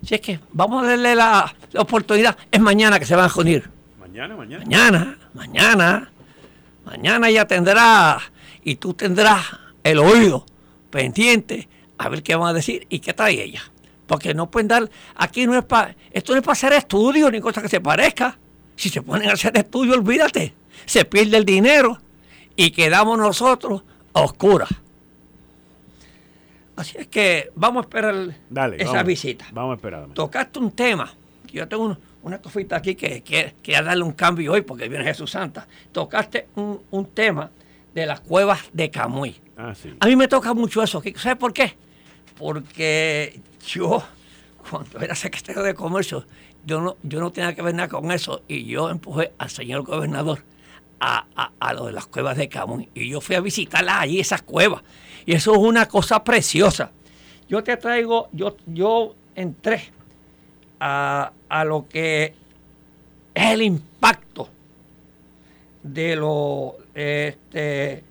Así 0.02 0.14
es 0.14 0.20
que 0.20 0.40
vamos 0.52 0.84
a 0.84 0.88
darle 0.88 1.14
la, 1.14 1.54
la 1.72 1.80
oportunidad. 1.80 2.36
Es 2.50 2.60
mañana 2.60 2.98
que 2.98 3.06
se 3.06 3.14
van 3.14 3.26
a 3.26 3.28
reunir. 3.28 3.70
Mañana, 3.98 4.36
mañana. 4.36 4.64
Mañana, 4.64 5.18
mañana. 5.34 6.12
Mañana 6.84 7.28
ella 7.28 7.46
tendrá 7.46 8.18
y 8.64 8.76
tú 8.76 8.94
tendrás 8.94 9.44
el 9.84 9.98
oído 9.98 10.44
pendiente 10.90 11.68
a 11.98 12.08
ver 12.08 12.22
qué 12.22 12.34
van 12.34 12.48
a 12.48 12.52
decir 12.52 12.86
y 12.88 13.00
qué 13.00 13.12
trae 13.12 13.42
ella. 13.42 13.62
Porque 14.06 14.34
no 14.34 14.50
pueden 14.50 14.68
dar, 14.68 14.90
aquí 15.14 15.46
no 15.46 15.56
es 15.56 15.64
para, 15.64 15.94
esto 16.10 16.32
no 16.32 16.38
es 16.38 16.44
para 16.44 16.54
hacer 16.54 16.72
estudios 16.72 17.30
ni 17.30 17.40
cosa 17.40 17.62
que 17.62 17.68
se 17.68 17.80
parezca. 17.80 18.36
Si 18.74 18.88
se 18.88 19.02
ponen 19.02 19.28
a 19.28 19.34
hacer 19.34 19.56
estudios, 19.56 19.98
olvídate, 19.98 20.54
se 20.86 21.04
pierde 21.04 21.36
el 21.36 21.44
dinero 21.44 22.00
y 22.56 22.70
quedamos 22.70 23.18
nosotros 23.18 23.82
a 24.14 24.20
oscuras. 24.22 24.70
Así 26.80 26.96
es 26.96 27.08
que 27.08 27.52
vamos 27.54 27.82
a 27.82 27.84
esperar 27.84 28.34
esa 28.78 29.02
visita. 29.02 29.46
Vamos 29.52 29.72
a 29.72 29.74
esperar. 29.76 30.08
Tocaste 30.14 30.58
un 30.58 30.72
tema. 30.72 31.12
Yo 31.52 31.68
tengo 31.68 31.98
una 32.22 32.40
cosita 32.40 32.76
aquí 32.76 32.94
que 32.94 33.22
quiero 33.62 33.84
darle 33.84 34.02
un 34.02 34.12
cambio 34.12 34.52
hoy 34.52 34.62
porque 34.62 34.88
viene 34.88 35.04
Jesús 35.04 35.30
Santa. 35.30 35.68
Tocaste 35.92 36.48
un, 36.54 37.06
tema 37.12 37.50
de 37.92 38.06
las 38.06 38.20
cuevas 38.20 38.60
de 38.72 38.90
Camuy. 38.90 39.38
Ah, 39.58 39.74
sí. 39.74 39.94
A 40.00 40.06
mí 40.06 40.16
me 40.16 40.26
toca 40.26 40.54
mucho 40.54 40.82
eso. 40.82 41.02
¿Sabes 41.16 41.36
por 41.36 41.52
qué? 41.52 41.76
Porque 42.38 43.42
yo, 43.66 44.02
cuando 44.70 45.00
era 45.00 45.14
secretario 45.14 45.62
de 45.62 45.74
Comercio, 45.74 46.24
yo 46.64 46.80
no, 46.80 46.96
yo 47.02 47.20
no 47.20 47.30
tenía 47.30 47.54
que 47.54 47.60
ver 47.60 47.74
nada 47.74 47.88
con 47.88 48.10
eso 48.10 48.42
y 48.48 48.64
yo 48.64 48.88
empujé 48.88 49.32
al 49.36 49.50
señor 49.50 49.82
gobernador 49.82 50.44
a, 50.98 51.26
a, 51.58 51.74
lo 51.74 51.86
de 51.86 51.92
las 51.92 52.06
cuevas 52.06 52.38
de 52.38 52.48
Camuy. 52.48 52.88
Y 52.94 53.10
yo 53.10 53.20
fui 53.20 53.36
a 53.36 53.40
visitarlas 53.40 53.96
allí, 54.00 54.18
esas 54.18 54.40
cuevas. 54.40 54.82
Y 55.26 55.34
eso 55.34 55.52
es 55.52 55.58
una 55.58 55.86
cosa 55.86 56.22
preciosa. 56.24 56.92
yo 57.48 57.62
te 57.62 57.76
traigo, 57.76 58.28
yo, 58.32 58.56
yo 58.66 59.14
entré 59.34 59.90
a, 60.78 61.32
a 61.48 61.64
lo 61.64 61.86
que 61.88 62.34
es 63.34 63.52
el 63.52 63.62
impacto 63.62 64.48
de, 65.82 66.16
lo, 66.16 66.76
este, 66.94 68.04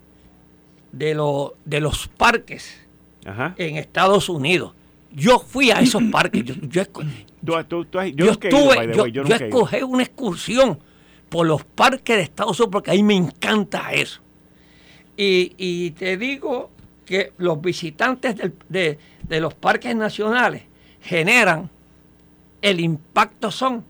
de, 0.92 1.14
lo, 1.14 1.54
de 1.64 1.80
los 1.80 2.08
parques 2.08 2.80
en 3.56 3.76
Estados 3.76 4.28
Unidos. 4.28 4.72
Yo 5.12 5.38
fui 5.38 5.70
a 5.70 5.80
esos 5.80 6.02
parques. 6.12 6.44
Yo, 6.44 6.54
yo, 6.62 6.82
estuve, 7.58 8.92
yo, 8.94 9.24
escogí 9.34 9.82
una 9.82 10.02
excursión 10.02 10.78
por 11.28 11.46
los 11.46 11.64
parques 11.64 12.16
de 12.16 12.22
Estados 12.22 12.58
Unidos 12.58 12.72
porque 12.72 12.90
ahí 12.90 13.02
me 13.02 13.14
encanta 13.14 13.92
eso. 13.92 14.20
Y, 15.16 15.52
y 15.58 15.90
te 15.92 16.16
digo 16.16 16.70
que 17.10 17.32
los 17.38 17.60
visitantes 17.60 18.36
de, 18.68 18.96
de 19.24 19.40
los 19.40 19.52
parques 19.52 19.96
nacionales 19.96 20.62
generan, 21.02 21.68
el 22.62 22.78
impacto 22.78 23.50
son 23.50 23.84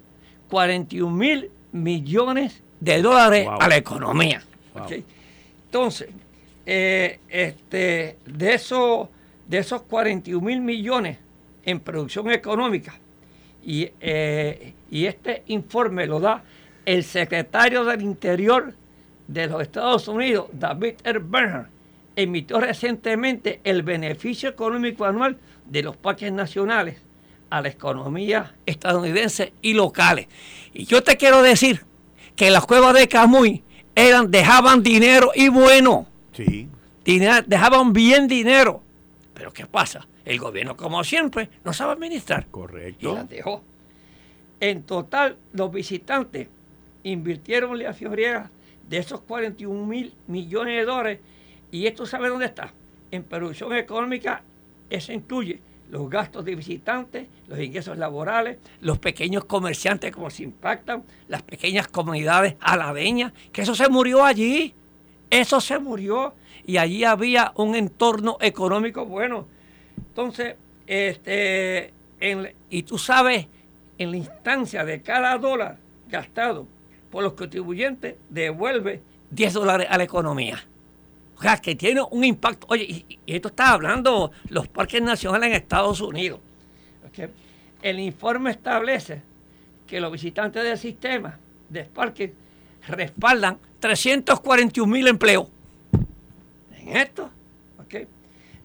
41 0.49 1.15
mil 1.15 1.51
millones 1.73 2.63
de 2.81 3.03
dólares 3.03 3.47
a 3.47 3.69
la 3.69 3.77
economía. 3.77 4.43
Entonces, 5.67 6.09
eh, 6.65 7.21
este, 7.29 8.17
de, 8.25 8.55
esos, 8.55 9.09
de 9.47 9.59
esos 9.59 9.83
41 9.83 10.41
mil 10.41 10.63
millones 10.63 11.19
en 11.67 11.79
producción 11.79 12.31
económica, 12.31 12.99
y, 13.63 13.91
eh, 14.01 14.73
y 14.91 15.05
este 15.05 15.43
informe 15.49 16.07
lo 16.07 16.21
da 16.21 16.43
el 16.87 17.05
secretario 17.05 17.85
del 17.85 18.01
Interior 18.01 18.73
de 19.29 19.47
los 19.47 19.61
Estados 19.61 20.09
Unidos, 20.09 20.47
David 20.55 20.95
R. 21.05 21.19
Bernhardt, 21.19 21.80
emitió 22.23 22.61
recientemente 22.61 23.61
el 23.65 23.83
beneficio 23.83 24.49
económico 24.49 25.05
anual 25.05 25.39
de 25.67 25.83
los 25.83 25.97
parques 25.97 26.33
nacionales 26.33 26.99
a 27.51 27.61
la 27.61 27.69
economía 27.69 28.55
estadounidense 28.67 29.53
y 29.61 29.75
locales. 29.75 30.29
Y 30.73 30.85
yo 30.85 31.03
te 31.03 31.17
quiero 31.17 31.43
decir 31.43 31.85
que 32.37 32.51
las 32.51 32.65
cuevas 32.65 32.95
de 32.95 33.09
Camuy 33.09 33.63
eran, 33.95 34.31
dejaban 34.31 34.83
dinero 34.83 35.31
y 35.35 35.49
bueno. 35.49 36.07
Sí. 36.33 36.69
dejaban 37.47 37.93
bien 37.93 38.29
dinero. 38.29 38.83
Pero 39.35 39.53
¿qué 39.53 39.67
pasa? 39.67 40.07
El 40.25 40.39
gobierno, 40.39 40.77
como 40.77 41.03
siempre, 41.03 41.49
no 41.65 41.73
sabe 41.73 41.93
administrar. 41.93 42.47
Correcto. 42.51 43.13
Y 43.13 43.15
las 43.15 43.29
dejó. 43.29 43.65
En 44.61 44.83
total, 44.83 45.37
los 45.53 45.73
visitantes 45.73 46.49
invirtieron 47.03 47.85
a 47.85 47.93
Fioriega 47.93 48.51
de 48.89 48.99
esos 48.99 49.23
41 49.23 49.87
mil 49.87 50.15
millones 50.27 50.77
de 50.77 50.85
dólares. 50.85 51.21
Y 51.71 51.87
esto 51.87 52.07
sabe 52.07 52.29
dónde 52.29 52.47
está. 52.47 52.73
En 53.11 53.25
producción 53.25 53.75
económica, 53.75 54.43
eso 54.89 55.13
incluye 55.13 55.61
los 55.91 56.09
gastos 56.09 56.45
de 56.45 56.55
visitantes, 56.55 57.27
los 57.49 57.59
ingresos 57.59 57.99
laborales, 57.99 58.59
los 58.81 58.99
pequeños 58.99 59.45
comerciantes 59.45 60.13
como 60.13 60.31
se 60.31 60.45
impactan, 60.45 61.03
las 61.29 61.43
pequeñas 61.43 61.89
comunidades 61.89 62.55
aladeñas, 62.61 63.33
que 63.53 63.63
eso 63.63 63.75
se 63.75 63.89
murió 63.89 64.25
allí, 64.25 64.73
eso 65.31 65.61
se 65.61 65.79
murió 65.79 66.35
y 66.65 66.77
allí 66.77 67.05
había 67.05 67.53
un 67.57 67.75
entorno 67.75 68.39
económico 68.41 69.05
bueno. 69.05 69.47
Entonces, 69.97 70.55
este, 70.87 71.93
y 72.69 72.83
tú 72.85 72.99
sabes, 72.99 73.47
en 73.99 74.11
la 74.13 74.17
instancia 74.17 74.85
de 74.85 75.03
cada 75.03 75.37
dólar 75.39 75.79
gastado 76.09 76.67
por 77.11 77.23
los 77.25 77.33
contribuyentes, 77.33 78.15
devuelve 78.29 79.03
10 79.31 79.53
dólares 79.55 79.87
a 79.91 79.99
la 79.99 80.05
economía. 80.05 80.65
O 81.41 81.43
sea, 81.43 81.57
que 81.57 81.75
tiene 81.75 82.03
un 82.03 82.23
impacto. 82.23 82.67
Oye, 82.69 82.85
y, 82.85 83.19
esto 83.27 83.49
está 83.49 83.73
hablando 83.73 84.31
los 84.51 84.69
parques 84.69 85.01
nacionales 85.01 85.49
en 85.49 85.55
Estados 85.55 86.03
Unidos. 86.03 86.39
El 87.81 87.99
informe 87.99 88.51
establece 88.51 89.23
que 89.87 90.03
los 90.03 90.13
visitantes 90.13 90.63
del 90.63 90.77
sistema 90.77 91.39
de 91.71 91.85
parques 91.85 92.33
respaldan 92.87 93.59
341 93.79 94.93
mil 94.93 95.09
empleos 95.09 95.49
en 96.79 96.97
esto. 96.97 97.31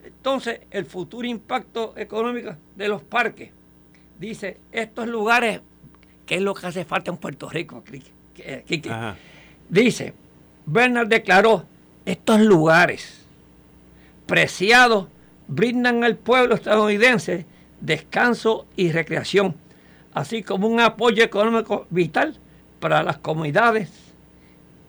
Entonces, 0.04 0.60
el 0.70 0.84
futuro 0.84 1.26
impacto 1.26 1.94
económico 1.96 2.54
de 2.74 2.88
los 2.88 3.02
parques 3.02 3.52
dice: 4.18 4.58
estos 4.70 5.08
lugares, 5.08 5.62
¿qué 6.26 6.34
es 6.34 6.42
lo 6.42 6.52
que 6.52 6.66
hace 6.66 6.84
falta 6.84 7.10
en 7.10 7.16
Puerto 7.16 7.48
Rico? 7.48 7.82
Dice: 9.70 10.12
Bernard 10.66 11.08
declaró 11.08 11.64
estos 12.06 12.40
lugares 12.40 13.26
preciados 14.26 15.08
brindan 15.48 16.04
al 16.04 16.16
pueblo 16.16 16.54
estadounidense 16.54 17.44
descanso 17.80 18.66
y 18.76 18.90
recreación, 18.90 19.54
así 20.14 20.42
como 20.42 20.66
un 20.66 20.80
apoyo 20.80 21.22
económico 21.22 21.86
vital 21.90 22.38
para 22.80 23.02
las 23.02 23.18
comunidades 23.18 23.90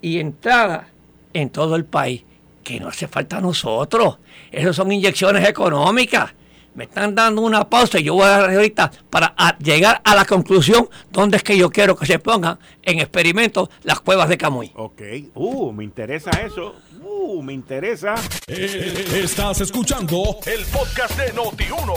y 0.01 0.19
entrada 0.19 0.87
en 1.33 1.49
todo 1.49 1.75
el 1.75 1.85
país, 1.85 2.23
que 2.63 2.79
no 2.79 2.87
hace 2.87 3.07
falta 3.07 3.37
a 3.37 3.41
nosotros. 3.41 4.19
Esas 4.51 4.75
son 4.75 4.91
inyecciones 4.91 5.47
económicas 5.47 6.33
me 6.77 6.83
están 6.83 7.15
dando 7.15 7.41
una 7.41 7.67
pausa 7.67 7.99
y 7.99 8.03
yo 8.03 8.13
voy 8.13 8.25
a 8.25 8.37
dar 8.37 8.49
ahorita 8.51 8.91
para 9.09 9.33
llegar 9.57 9.99
a 10.03 10.13
la 10.13 10.25
conclusión 10.25 10.87
donde 11.11 11.37
es 11.37 11.43
que 11.43 11.57
yo 11.57 11.71
quiero 11.71 11.97
que 11.97 12.05
se 12.05 12.19
pongan 12.19 12.59
en 12.83 12.99
experimentos 12.99 13.69
las 13.81 13.99
cuevas 13.99 14.29
de 14.29 14.37
Camuy. 14.37 14.71
Ok, 14.75 15.01
uh, 15.33 15.73
me 15.73 15.83
interesa 15.83 16.29
eso. 16.29 16.75
Uh, 17.01 17.41
me 17.41 17.53
interesa. 17.53 18.13
Eh, 18.47 19.07
estás 19.23 19.61
escuchando 19.61 20.37
el 20.45 20.63
podcast 20.65 21.17
de 21.17 21.33
Noti1. 21.33 21.93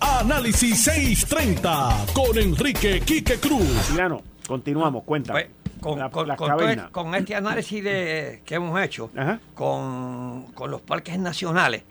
Análisis 0.00 0.82
630 0.82 2.06
con 2.12 2.36
Enrique 2.36 3.02
Quique 3.06 3.38
Cruz. 3.38 3.90
Milano, 3.92 4.20
continuamos, 4.48 5.04
cuéntame. 5.04 5.48
Pues, 5.80 5.96
con, 6.00 6.00
este, 6.00 6.90
con, 6.90 7.14
este 7.14 7.34
análisis 7.36 7.84
de, 7.84 8.42
que 8.44 8.54
hemos 8.54 8.82
hecho 8.82 9.10
con, 9.52 10.46
con 10.54 10.70
los 10.70 10.80
parques 10.80 11.18
nacionales, 11.18 11.82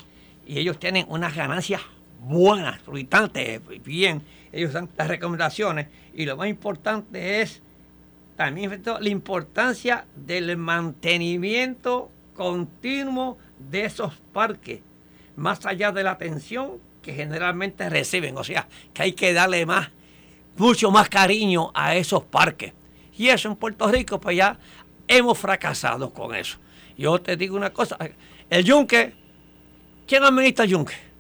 y 0.48 0.58
ellos 0.58 0.80
tienen 0.80 1.06
unas 1.08 1.36
ganancias 1.36 1.80
buenas, 2.24 2.78
exorbitantes, 2.78 3.62
bien, 3.84 4.24
ellos 4.52 4.74
dan 4.74 4.90
las 4.98 5.08
recomendaciones 5.08 5.88
y 6.14 6.26
lo 6.26 6.38
más 6.38 6.48
importante 6.48 7.42
es 7.42 7.62
también 8.36 8.82
la 8.86 9.10
importancia 9.10 10.06
del 10.16 10.58
mantenimiento 10.58 12.10
continuo 12.36 13.38
de 13.58 13.86
esos 13.86 14.14
parques, 14.32 14.82
más 15.36 15.66
allá 15.66 15.92
de 15.92 16.04
la 16.04 16.12
atención 16.12 16.80
que 17.02 17.14
generalmente 17.14 17.90
reciben, 17.90 18.38
o 18.38 18.44
sea, 18.44 18.68
que 18.94 19.04
hay 19.04 19.14
que 19.14 19.34
darle 19.34 19.66
más, 19.66 19.90
mucho 20.58 20.90
más 20.90 21.10
cariño 21.10 21.72
a 21.74 21.96
esos 21.96 22.24
parques. 22.24 22.74
Y 23.16 23.28
eso 23.28 23.50
en 23.50 23.56
Puerto 23.56 23.88
Rico, 23.92 24.20
pues 24.20 24.38
ya 24.38 24.58
hemos 25.08 25.38
fracasado 25.38 26.12
con 26.12 26.34
eso. 26.34 26.58
Yo 26.98 27.20
te 27.20 27.38
digo 27.38 27.56
una 27.56 27.72
cosa, 27.72 27.98
el 28.50 28.64
yunque, 28.64 29.14
¿quién 30.08 30.24
administra 30.24 30.66
el 30.66 30.72
yunque? 30.72 31.13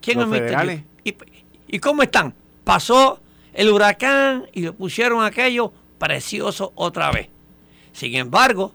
¿Quién 0.00 0.18
Los 0.18 0.28
¿Y, 1.66 1.78
cómo 1.78 2.02
están? 2.02 2.34
Pasó 2.64 3.20
el 3.52 3.70
huracán 3.70 4.46
y 4.52 4.62
le 4.62 4.72
pusieron 4.72 5.22
aquello 5.22 5.72
precioso 5.98 6.72
otra 6.74 7.10
vez. 7.10 7.28
Sin 7.92 8.14
embargo, 8.14 8.74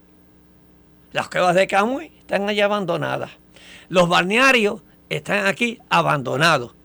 las 1.11 1.29
cuevas 1.29 1.55
de 1.55 1.67
Camuy 1.67 2.11
están 2.19 2.47
allá 2.47 2.65
abandonadas. 2.65 3.31
Los 3.89 4.07
balnearios 4.07 4.81
están 5.09 5.47
aquí 5.47 5.79
abandonados. 5.89 6.75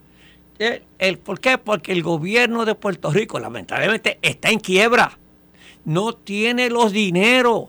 El, 0.99 1.19
¿Por 1.19 1.41
qué? 1.41 1.59
Porque 1.59 1.93
el 1.93 2.03
gobierno 2.03 2.65
de 2.65 2.75
Puerto 2.75 3.11
Rico 3.11 3.39
lamentablemente 3.39 4.19
está 4.23 4.51
en 4.51 4.61
quiebra. 4.61 5.19
No 5.85 6.15
tiene 6.15 6.71
los 6.71 6.93
dineros. 6.93 7.69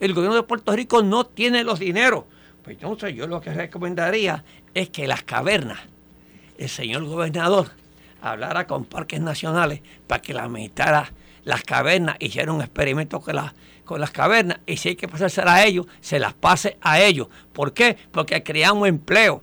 El 0.00 0.12
gobierno 0.14 0.36
de 0.36 0.42
Puerto 0.42 0.74
Rico 0.74 1.02
no 1.02 1.24
tiene 1.24 1.64
los 1.64 1.78
dineros. 1.78 2.24
Pues 2.62 2.76
entonces 2.76 3.14
yo 3.14 3.26
lo 3.26 3.40
que 3.40 3.52
recomendaría 3.52 4.44
es 4.72 4.90
que 4.90 5.06
las 5.06 5.22
cavernas, 5.22 5.80
el 6.58 6.68
señor 6.68 7.04
gobernador 7.04 7.70
hablara 8.20 8.66
con 8.66 8.84
parques 8.84 9.20
nacionales 9.20 9.80
para 10.06 10.22
que 10.22 10.32
la 10.32 10.48
las 11.44 11.62
cavernas, 11.64 12.16
hiciera 12.20 12.52
un 12.52 12.60
experimento 12.60 13.20
con, 13.20 13.36
con 13.84 14.00
las 14.00 14.12
cavernas 14.12 14.60
y 14.64 14.76
si 14.76 14.90
hay 14.90 14.96
que 14.96 15.08
pasársela 15.08 15.54
a 15.54 15.64
ellos, 15.64 15.86
se 16.00 16.20
las 16.20 16.34
pase 16.34 16.78
a 16.80 17.00
ellos. 17.00 17.26
¿Por 17.52 17.72
qué? 17.72 17.96
Porque 18.12 18.42
creamos 18.44 18.88
empleo. 18.88 19.42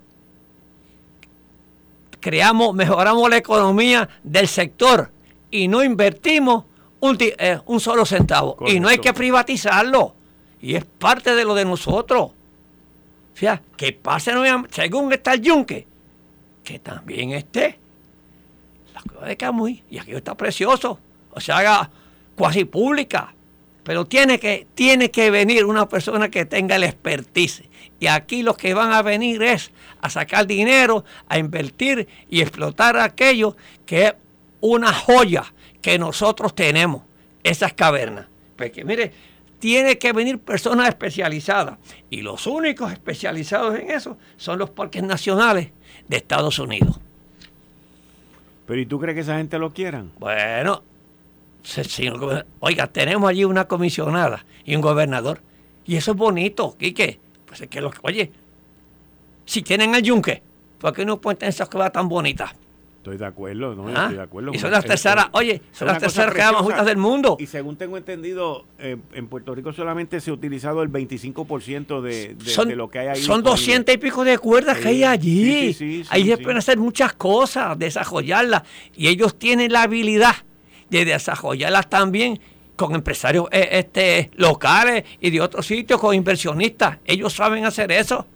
Creamos, 2.22 2.74
mejoramos 2.74 3.30
la 3.30 3.38
economía 3.38 4.08
del 4.24 4.48
sector 4.48 5.12
y 5.52 5.68
no 5.68 5.84
invertimos 5.84 6.66
un, 7.02 7.18
eh, 7.20 7.60
solo 7.80 8.06
centavo. 8.06 8.58
Y 8.68 8.80
no 8.80 8.88
hay 8.88 9.00
que 9.00 9.14
privatizarlo. 9.14 10.16
Y 10.62 10.76
es 10.76 10.86
parte 10.86 11.36
de 11.36 11.44
lo 11.44 11.54
de 11.54 11.66
nosotros. 11.66 12.32
O 13.40 13.42
sea, 13.42 13.62
que 13.78 13.94
pase 13.94 14.34
según 14.70 15.14
está 15.14 15.34
el 15.34 15.42
yunque, 15.42 15.88
que 16.62 16.78
también 16.80 17.32
esté 17.32 17.80
la 18.94 19.02
cueva 19.02 19.28
de 19.28 19.38
Camuy. 19.38 19.82
Y 19.90 19.98
aquello 19.98 20.18
está 20.18 20.36
precioso. 20.36 21.00
O 21.32 21.40
sea, 21.40 21.60
haga 21.60 21.90
cuasi 22.36 22.66
pública. 22.66 23.34
Pero 23.86 24.04
tiene 24.04 24.42
que, 24.42 24.68
tiene 24.76 25.10
que 25.10 25.32
venir 25.32 25.64
una 25.64 25.88
persona 25.88 26.28
que 26.28 26.44
tenga 26.44 26.76
el 26.76 26.84
expertise 26.84 27.64
Y 28.02 28.08
aquí 28.08 28.44
los 28.44 28.58
que 28.58 28.74
van 28.74 28.92
a 28.92 29.02
venir 29.04 29.42
es 29.42 29.72
a 30.02 30.10
sacar 30.10 30.46
dinero, 30.46 31.06
a 31.30 31.38
invertir 31.38 32.10
y 32.30 32.42
explotar 32.42 32.98
aquello 32.98 33.56
que 33.86 34.08
es 34.08 34.14
una 34.60 34.92
joya 34.92 35.46
que 35.82 35.98
nosotros 35.98 36.54
tenemos, 36.54 37.04
esas 37.42 37.72
cavernas. 37.72 38.28
Porque 38.58 38.84
mire, 38.84 39.14
tiene 39.60 39.98
que 39.98 40.14
venir 40.14 40.40
personas 40.40 40.88
especializadas. 40.88 41.78
Y 42.10 42.22
los 42.22 42.48
únicos 42.48 42.92
especializados 42.92 43.78
en 43.78 43.92
eso 43.92 44.18
son 44.38 44.60
los 44.60 44.70
parques 44.70 45.04
nacionales 45.04 45.70
de 46.08 46.18
Estados 46.18 46.58
Unidos. 46.60 47.00
Pero 48.66 48.80
¿y 48.80 48.86
tú 48.86 49.00
crees 49.00 49.16
que 49.16 49.22
esa 49.22 49.38
gente 49.38 49.60
lo 49.60 49.72
quieran? 49.72 50.12
Bueno, 50.20 50.84
oiga, 52.60 52.88
tenemos 52.88 53.30
allí 53.30 53.44
una 53.44 53.68
comisionada 53.68 54.46
y 54.66 54.76
un 54.76 54.82
gobernador. 54.82 55.42
Y 55.86 55.96
eso 55.96 56.12
es 56.12 56.18
bonito, 56.18 56.76
Quique. 56.78 57.20
Pues 57.46 57.62
es 57.62 57.68
que 57.68 57.82
los, 57.82 57.96
oye, 58.04 58.32
si 59.46 59.64
tienen 59.64 59.96
el 59.96 60.04
yunque, 60.04 60.44
¿por 60.80 60.94
qué 60.94 61.04
no 61.04 61.20
pueden 61.20 61.50
esas 61.50 61.68
cosas 61.68 61.92
tan 61.92 62.08
bonitas? 62.08 62.52
Estoy 63.00 63.16
de 63.16 63.26
acuerdo, 63.26 63.76
no, 63.76 63.88
¿Ah? 63.88 64.04
estoy 64.04 64.18
de 64.18 64.22
acuerdo. 64.22 64.52
Y 64.54 64.60
son 64.60 64.72
las 64.72 64.84
terceras, 64.84 65.28
oye, 65.32 65.62
son 65.72 65.88
las 65.88 66.00
terceras 66.00 66.34
que 66.34 66.42
más 66.42 66.58
justas 66.58 66.86
del 66.86 66.98
mundo. 66.98 67.38
Y 67.40 67.46
según 67.46 67.78
tengo 67.78 67.96
entendido, 67.96 68.66
eh, 68.78 68.98
en 69.14 69.28
Puerto 69.28 69.56
Rico 69.56 69.72
solamente 69.72 70.20
se 70.20 70.32
ha 70.32 70.34
utilizado 70.34 70.84
el 70.84 70.92
25% 70.92 72.02
de, 72.02 72.36
de, 72.36 72.66
de, 72.66 72.76
lo 72.76 72.90
que 72.90 73.00
hay 73.00 73.08
ahí. 73.08 73.22
Son 73.22 73.42
200 73.42 73.96
y 73.96 73.98
pico 74.00 74.26
de 74.26 74.38
cuerdas 74.38 74.80
que 74.80 74.90
hay 74.90 75.06
allí. 75.06 76.06
ahí 76.10 76.26
se 76.26 76.38
pueden 76.40 76.58
hacer 76.58 76.78
muchas 76.78 77.14
cosas, 77.14 77.80
desarrollarlas. 77.80 78.64
Y 78.94 79.08
ellos 79.08 79.40
tienen 79.40 79.72
la 79.72 79.84
habilidad 79.84 80.36
de 80.90 81.06
desarrollarlas 81.06 81.90
también 81.90 82.38
con 82.76 82.94
empresarios 82.96 83.48
eh, 83.54 83.70
este, 83.72 84.30
locales 84.36 85.06
y 85.22 85.30
de 85.30 85.40
otros 85.40 85.66
sitios, 85.66 86.02
con 86.02 86.14
inversionistas. 86.14 86.98
Ellos 87.06 87.32
saben 87.32 87.64
hacer 87.64 87.94
eso. 87.94 88.28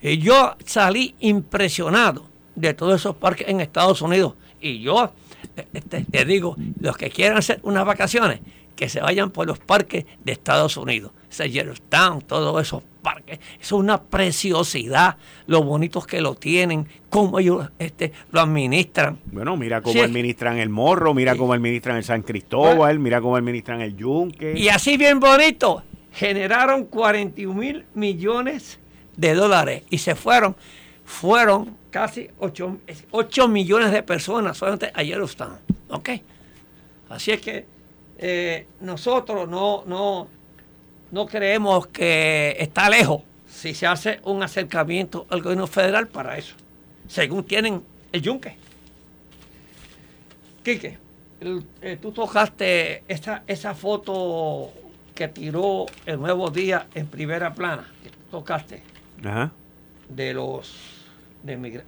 Y 0.00 0.16
yo 0.16 0.56
salí 0.64 1.14
impresionado 1.20 2.27
de 2.60 2.74
todos 2.74 3.00
esos 3.00 3.16
parques 3.16 3.48
en 3.48 3.60
Estados 3.60 4.02
Unidos. 4.02 4.34
Y 4.60 4.80
yo 4.80 5.12
eh, 5.56 5.66
este, 5.72 6.04
les 6.10 6.26
digo, 6.26 6.56
los 6.80 6.96
que 6.96 7.10
quieran 7.10 7.38
hacer 7.38 7.60
unas 7.62 7.84
vacaciones, 7.84 8.40
que 8.76 8.88
se 8.88 9.00
vayan 9.00 9.30
por 9.30 9.46
los 9.46 9.58
parques 9.58 10.04
de 10.24 10.32
Estados 10.32 10.76
Unidos. 10.76 11.12
Yellowstone, 11.46 12.22
todos 12.22 12.60
esos 12.60 12.82
parques. 13.02 13.38
es 13.60 13.72
una 13.72 14.02
preciosidad, 14.02 15.16
lo 15.46 15.62
bonitos 15.62 16.06
que 16.06 16.20
lo 16.20 16.34
tienen, 16.34 16.88
cómo 17.10 17.38
ellos 17.38 17.70
este, 17.78 18.12
lo 18.32 18.40
administran. 18.40 19.18
Bueno, 19.26 19.56
mira 19.56 19.80
cómo 19.80 20.02
administran 20.02 20.58
el 20.58 20.68
Morro, 20.68 21.14
mira 21.14 21.36
cómo 21.36 21.52
administran 21.52 21.96
el 21.96 22.04
San 22.04 22.22
Cristóbal, 22.22 22.98
mira 22.98 23.20
cómo 23.20 23.36
administran 23.36 23.80
el 23.80 23.96
Yunque. 23.96 24.54
Y 24.56 24.68
así 24.68 24.96
bien 24.96 25.20
bonito, 25.20 25.82
generaron 26.12 26.84
41 26.86 27.54
mil 27.54 27.84
millones 27.94 28.80
de 29.16 29.34
dólares 29.34 29.82
y 29.90 29.98
se 29.98 30.14
fueron, 30.14 30.56
fueron 31.04 31.76
casi 31.98 32.30
8, 32.38 32.78
8 33.10 33.48
millones 33.48 33.90
de 33.90 34.04
personas 34.04 34.56
solamente 34.56 34.92
a 34.94 35.02
Yellowstone. 35.02 35.56
¿Ok? 35.88 36.10
Así 37.08 37.32
es 37.32 37.40
que 37.40 37.66
eh, 38.18 38.68
nosotros 38.80 39.48
no, 39.48 39.82
no, 39.84 40.28
no 41.10 41.26
creemos 41.26 41.88
que 41.88 42.54
está 42.60 42.88
lejos 42.88 43.22
si 43.48 43.74
se 43.74 43.88
hace 43.88 44.20
un 44.22 44.44
acercamiento 44.44 45.26
al 45.28 45.42
gobierno 45.42 45.66
federal 45.66 46.06
para 46.06 46.38
eso, 46.38 46.54
según 47.08 47.42
tienen 47.42 47.82
el 48.12 48.22
yunque. 48.22 48.56
Quique, 50.62 50.98
eh, 51.82 51.98
tú 52.00 52.12
tocaste 52.12 53.02
esa, 53.08 53.42
esa 53.48 53.74
foto 53.74 54.70
que 55.16 55.26
tiró 55.26 55.86
el 56.06 56.20
Nuevo 56.20 56.48
Día 56.50 56.86
en 56.94 57.08
primera 57.08 57.52
plana, 57.54 57.90
que 58.04 58.10
tocaste, 58.30 58.82
de 60.08 60.34
los 60.34 60.97
de, 61.42 61.84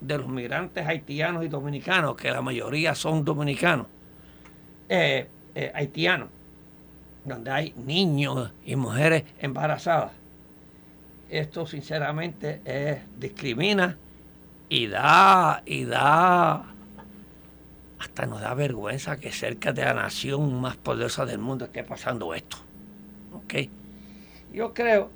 de, 0.00 0.18
los 0.18 0.28
migrantes 0.28 0.86
haitianos 0.86 1.44
y 1.44 1.48
dominicanos, 1.48 2.16
que 2.16 2.30
la 2.30 2.42
mayoría 2.42 2.94
son 2.94 3.24
dominicanos. 3.24 3.86
Eh, 4.88 5.28
eh, 5.54 5.72
haitianos, 5.74 6.28
donde 7.24 7.50
hay 7.50 7.74
niños 7.76 8.52
y 8.64 8.76
mujeres 8.76 9.24
embarazadas. 9.40 10.12
Esto 11.28 11.66
sinceramente 11.66 12.60
es, 12.64 12.98
discrimina 13.18 13.96
y 14.68 14.86
da, 14.86 15.62
y 15.66 15.84
da, 15.84 16.64
hasta 17.98 18.26
nos 18.26 18.40
da 18.40 18.54
vergüenza 18.54 19.16
que 19.16 19.32
cerca 19.32 19.72
de 19.72 19.84
la 19.84 19.94
nación 19.94 20.60
más 20.60 20.76
poderosa 20.76 21.26
del 21.26 21.38
mundo 21.38 21.66
esté 21.66 21.84
pasando 21.84 22.34
esto. 22.34 22.56
¿Ok? 23.32 23.54
Yo 24.52 24.74
creo 24.74 25.10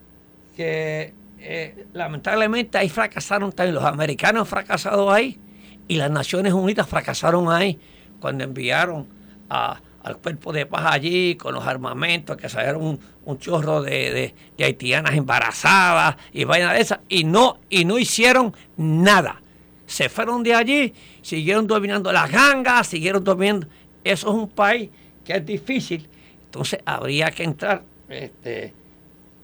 que 0.57 1.12
eh, 1.47 1.87
lamentablemente 1.93 2.79
ahí 2.79 2.89
fracasaron 2.89 3.53
también, 3.53 3.75
los 3.75 3.85
americanos 3.85 4.41
han 4.41 4.47
fracasado 4.47 5.13
ahí 5.13 5.39
y 5.87 5.97
las 5.97 6.11
Naciones 6.11 6.55
Unidas 6.55 6.89
fracasaron 6.89 7.53
ahí 7.53 7.79
cuando 8.19 8.45
enviaron 8.45 9.07
al 9.51 10.17
cuerpo 10.23 10.55
de 10.55 10.65
paz 10.65 10.87
allí 10.87 11.35
con 11.35 11.55
los 11.55 11.67
armamentos, 11.67 12.39
que 12.39 12.49
salieron 12.49 12.99
un, 13.27 13.39
chorro 13.39 13.83
de, 13.83 14.35
haitianas 14.59 15.15
embarazadas 15.15 16.17
y 16.33 16.45
vainas 16.45 16.73
de 16.73 16.81
esas, 16.81 17.01
y 17.11 17.25
no, 17.25 17.59
y 17.69 17.85
no 17.85 17.99
hicieron 17.99 18.55
nada. 18.79 19.43
Se 19.87 20.09
fueron 20.09 20.43
de 20.43 20.55
allí, 20.55 20.95
siguieron 21.21 21.67
dominando 21.67 22.11
las 22.11 22.31
gangas, 22.31 22.87
siguieron 22.87 23.23
dominando. 23.23 23.67
Eso 24.03 24.31
es 24.31 24.35
un 24.35 24.49
país 24.49 24.89
que 25.23 25.35
es 25.35 25.45
difícil. 25.45 26.09
Entonces 26.47 26.81
habría 26.87 27.31
que 27.31 27.45
entrar 27.45 27.83
este, 28.09 28.73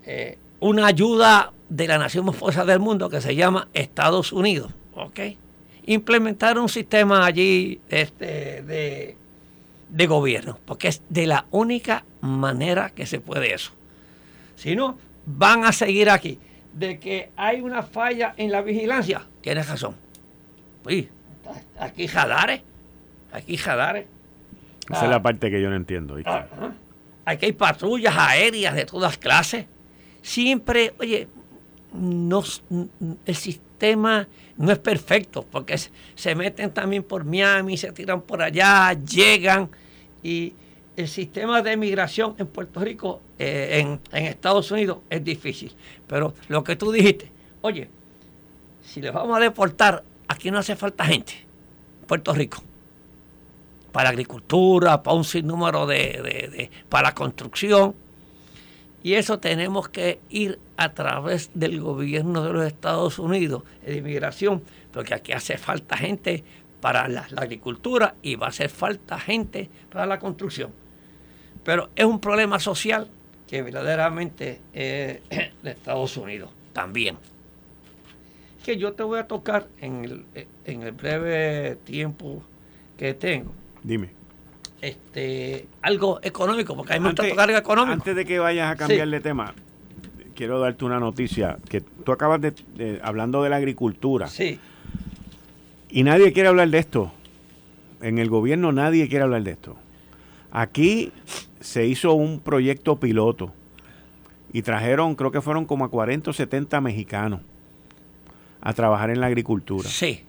eh, 0.06 0.38
una 0.60 0.86
ayuda 0.86 1.52
de 1.70 1.88
la 1.88 1.96
nación 1.96 2.26
más 2.26 2.36
fuerza 2.36 2.66
del 2.66 2.80
mundo 2.80 3.08
que 3.08 3.22
se 3.22 3.34
llama 3.34 3.68
Estados 3.72 4.32
Unidos. 4.32 4.72
¿ok? 4.94 5.20
Implementar 5.86 6.58
un 6.58 6.68
sistema 6.68 7.24
allí 7.24 7.80
este, 7.88 8.62
de 8.62 9.16
de 9.90 10.06
gobierno, 10.06 10.58
porque 10.64 10.88
es 10.88 11.02
de 11.08 11.26
la 11.26 11.46
única 11.50 12.04
manera 12.20 12.90
que 12.90 13.06
se 13.06 13.20
puede 13.20 13.52
eso. 13.52 13.72
Si 14.56 14.76
no, 14.76 14.98
van 15.26 15.64
a 15.64 15.72
seguir 15.72 16.10
aquí. 16.10 16.38
De 16.72 17.00
que 17.00 17.30
hay 17.36 17.60
una 17.60 17.82
falla 17.82 18.34
en 18.36 18.52
la 18.52 18.62
vigilancia, 18.62 19.26
tienes 19.40 19.68
razón. 19.68 19.96
aquí 21.78 22.06
jadare, 22.06 22.62
aquí 23.32 23.56
jadare. 23.56 24.06
Esa 24.88 25.04
es 25.04 25.10
la 25.10 25.22
parte 25.22 25.50
que 25.50 25.60
yo 25.60 25.68
no 25.68 25.76
entiendo. 25.76 26.16
Aquí 27.24 27.46
hay 27.46 27.52
patrullas 27.52 28.14
aéreas 28.16 28.74
de 28.74 28.84
todas 28.84 29.18
clases. 29.18 29.66
Siempre, 30.22 30.94
oye, 30.98 31.28
no, 31.92 32.42
el 33.26 33.34
sistema 33.34 34.28
no 34.56 34.72
es 34.72 34.78
perfecto, 34.78 35.44
porque 35.50 35.78
se 36.14 36.34
meten 36.34 36.70
también 36.70 37.02
por 37.02 37.24
Miami, 37.24 37.76
se 37.76 37.92
tiran 37.92 38.22
por 38.22 38.42
allá, 38.42 38.92
llegan 38.92 39.70
y 40.22 40.52
el 40.96 41.08
sistema 41.08 41.62
de 41.62 41.76
migración 41.76 42.34
en 42.38 42.46
Puerto 42.46 42.80
Rico, 42.80 43.20
eh, 43.38 43.98
en, 44.12 44.26
Estados 44.26 44.70
Unidos, 44.70 44.98
es 45.08 45.24
difícil. 45.24 45.72
Pero 46.06 46.34
lo 46.48 46.62
que 46.62 46.76
tú 46.76 46.92
dijiste, 46.92 47.30
oye, 47.62 47.88
si 48.82 49.00
les 49.00 49.12
vamos 49.12 49.36
a 49.36 49.40
deportar, 49.40 50.04
aquí 50.28 50.50
no 50.50 50.58
hace 50.58 50.76
falta 50.76 51.04
gente, 51.04 51.32
Puerto 52.06 52.32
Rico. 52.34 52.62
Para 53.92 54.10
agricultura, 54.10 55.02
para 55.02 55.16
un 55.16 55.24
sinnúmero 55.24 55.86
de, 55.86 55.96
de, 55.96 56.70
para 56.88 57.14
construcción. 57.14 57.94
Y 59.02 59.14
eso 59.14 59.38
tenemos 59.38 59.88
que 59.88 60.20
ir 60.28 60.58
a 60.76 60.92
través 60.92 61.50
del 61.54 61.80
gobierno 61.80 62.44
de 62.44 62.52
los 62.52 62.66
Estados 62.66 63.18
Unidos, 63.18 63.62
de 63.84 63.96
inmigración, 63.96 64.62
porque 64.92 65.14
aquí 65.14 65.32
hace 65.32 65.56
falta 65.56 65.96
gente 65.96 66.44
para 66.80 67.08
la, 67.08 67.26
agricultura 67.36 68.14
y 68.22 68.34
va 68.36 68.46
a 68.46 68.48
hacer 68.50 68.68
falta 68.68 69.18
gente 69.18 69.70
para 69.90 70.06
la 70.06 70.18
construcción. 70.18 70.70
Pero 71.64 71.90
es 71.94 72.04
un 72.04 72.20
problema 72.20 72.58
social 72.58 73.08
que 73.46 73.62
verdaderamente 73.62 74.60
es 74.72 75.20
de 75.62 75.70
Estados 75.70 76.16
Unidos 76.16 76.50
también. 76.72 77.16
Que 78.64 78.76
yo 78.76 78.92
te 78.92 79.02
voy 79.02 79.18
a 79.18 79.26
tocar 79.26 79.66
en 79.80 80.04
el, 80.04 80.46
en 80.66 80.82
el 80.82 80.92
breve 80.92 81.76
tiempo 81.84 82.42
que 82.98 83.14
tengo. 83.14 83.52
Dime. 83.82 84.19
Este, 84.80 85.66
algo 85.82 86.20
económico, 86.22 86.74
porque 86.74 86.94
hay 86.94 87.00
mucho 87.00 87.22
algo 87.22 87.58
económico. 87.58 87.92
Antes 87.92 88.16
de 88.16 88.24
que 88.24 88.38
vayas 88.38 88.72
a 88.72 88.76
cambiar 88.76 89.08
de 89.08 89.20
tema, 89.20 89.54
quiero 90.34 90.58
darte 90.58 90.86
una 90.86 90.98
noticia 90.98 91.58
que 91.68 91.82
tú 91.82 92.12
acabas 92.12 92.40
de, 92.40 93.00
hablando 93.02 93.42
de 93.42 93.50
la 93.50 93.56
agricultura. 93.56 94.26
Sí. 94.28 94.58
Y 95.90 96.02
nadie 96.02 96.32
quiere 96.32 96.48
hablar 96.48 96.70
de 96.70 96.78
esto. 96.78 97.12
En 98.00 98.18
el 98.18 98.30
gobierno 98.30 98.72
nadie 98.72 99.06
quiere 99.08 99.24
hablar 99.24 99.42
de 99.42 99.50
esto. 99.50 99.76
Aquí 100.50 101.12
se 101.60 101.86
hizo 101.86 102.14
un 102.14 102.40
proyecto 102.40 102.98
piloto 102.98 103.52
y 104.52 104.62
trajeron, 104.62 105.14
creo 105.14 105.30
que 105.30 105.42
fueron 105.42 105.66
como 105.66 105.84
a 105.84 105.90
40 105.90 106.30
o 106.30 106.32
70 106.32 106.80
mexicanos 106.80 107.42
a 108.62 108.72
trabajar 108.72 109.10
en 109.10 109.20
la 109.20 109.26
agricultura. 109.26 109.88
Sí. 109.88 110.24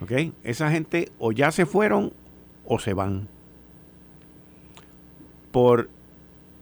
¿Ok? 0.00 0.12
Esa 0.42 0.70
gente 0.70 1.10
o 1.18 1.30
ya 1.30 1.52
se 1.52 1.66
fueron 1.66 2.12
o 2.64 2.78
se 2.78 2.94
van 2.94 3.28
por 5.50 5.90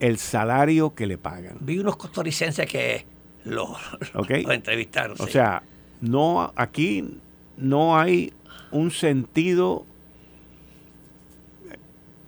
el 0.00 0.18
salario 0.18 0.94
que 0.94 1.06
le 1.06 1.18
pagan. 1.18 1.56
Vi 1.60 1.78
unos 1.78 1.96
costarricenses 1.96 2.66
que 2.66 3.04
lo, 3.44 3.76
entrevistaron. 4.28 5.16
O 5.20 5.26
sí. 5.26 5.32
sea, 5.32 5.62
no 6.00 6.52
aquí 6.56 7.18
no 7.56 7.98
hay 7.98 8.32
un 8.70 8.90
sentido. 8.90 9.84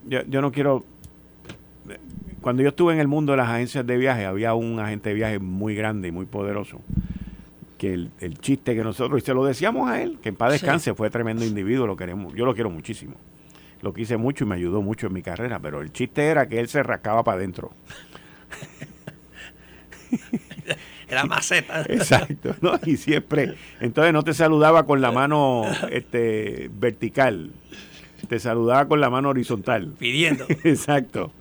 Yo, 0.07 0.23
yo 0.27 0.41
no 0.41 0.51
quiero. 0.53 0.85
Cuando 2.41 2.63
yo 2.63 2.71
estuve 2.71 2.95
en 2.95 3.01
el 3.01 3.09
mundo 3.09 3.33
de 3.33 3.39
las 3.39 3.49
agencias 3.49 3.87
de 3.87 3.97
viaje, 3.99 4.25
había 4.25 4.55
un 4.55 4.81
agente 4.81 5.11
de 5.11 5.15
viaje 5.15 5.39
muy 5.39 5.75
grande 5.75 6.09
y 6.09 6.11
muy 6.13 6.25
poderoso. 6.25 6.81
Que 7.77 7.93
el, 7.95 8.11
el 8.21 8.39
chiste 8.39 8.75
que 8.75 8.83
nosotros, 8.83 9.23
y 9.23 9.25
se 9.25 9.35
lo 9.35 9.45
decíamos 9.45 9.91
a 9.91 10.03
él, 10.03 10.19
que 10.23 10.31
en 10.31 10.37
paz 10.37 10.53
Sí. 10.53 10.61
descanse, 10.61 10.95
fue 10.95 11.11
tremendo 11.11 11.45
individuo, 11.45 11.87
lo 11.87 11.97
queremos, 11.97 12.35
yo 12.35 12.45
lo 12.47 12.55
quiero 12.55 12.71
muchísimo. 12.71 13.15
Lo 13.83 13.93
quise 13.95 14.17
mucho 14.17 14.45
y 14.45 14.47
me 14.47 14.55
ayudó 14.57 14.83
mucho 14.83 15.07
en 15.07 15.13
mi 15.15 15.23
carrera, 15.23 15.59
pero 15.59 15.81
el 15.81 15.93
chiste 15.93 16.27
era 16.27 16.49
que 16.49 16.61
él 16.61 16.69
se 16.69 16.83
rascaba 16.83 17.25
para 17.25 17.39
adentro. 17.39 17.73
Era 21.09 21.25
maceta. 21.25 21.83
Exacto, 21.89 22.55
¿no? 22.61 22.73
Y 22.87 22.97
siempre, 22.97 23.55
entonces 23.81 24.13
no 24.13 24.23
te 24.23 24.33
saludaba 24.35 24.87
con 24.87 25.01
la 25.01 25.11
mano 25.11 25.65
este, 25.91 26.71
vertical, 26.73 27.53
te 28.29 28.39
saludaba 28.39 28.87
con 28.87 29.01
la 29.01 29.11
mano 29.11 29.31
horizontal. 29.31 29.95
Pidiendo. 29.99 30.45
Exacto. 30.65 31.33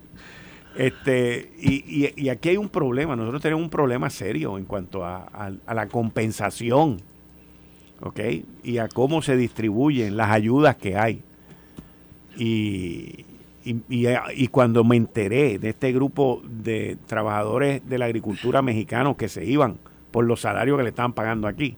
Este, 0.76 1.52
y, 1.60 1.84
y- 2.06 2.12
y 2.16 2.28
aquí 2.30 2.48
hay 2.50 2.56
un 2.56 2.68
problema, 2.68 3.14
nosotros 3.16 3.42
tenemos 3.42 3.62
un 3.62 3.70
problema 3.70 4.08
serio 4.10 4.56
en 4.58 4.64
cuanto 4.64 5.04
a, 5.04 5.18
a- 5.32 5.52
a 5.66 5.74
la 5.74 5.86
compensación, 5.88 7.00
¿ok? 8.00 8.20
Y 8.64 8.78
a 8.78 8.88
cómo 8.88 9.20
se 9.22 9.36
distribuyen 9.36 10.16
las 10.16 10.30
ayudas 10.30 10.76
que 10.76 10.96
hay. 10.96 11.22
Y, 12.36 13.24
y- 13.64 13.76
y- 13.88 14.48
cuando 14.48 14.84
me 14.84 14.96
enteré 14.96 15.58
de 15.58 15.70
este 15.70 15.92
grupo 15.92 16.42
de 16.48 16.96
trabajadores 17.06 17.86
de 17.88 17.98
la 17.98 18.06
agricultura 18.06 18.62
mexicanos 18.62 19.16
que 19.16 19.28
se 19.28 19.44
iban 19.44 19.76
por 20.10 20.24
los 20.24 20.40
salarios 20.40 20.76
que 20.78 20.82
le 20.84 20.88
estaban 20.90 21.12
pagando 21.12 21.46
aquí, 21.46 21.76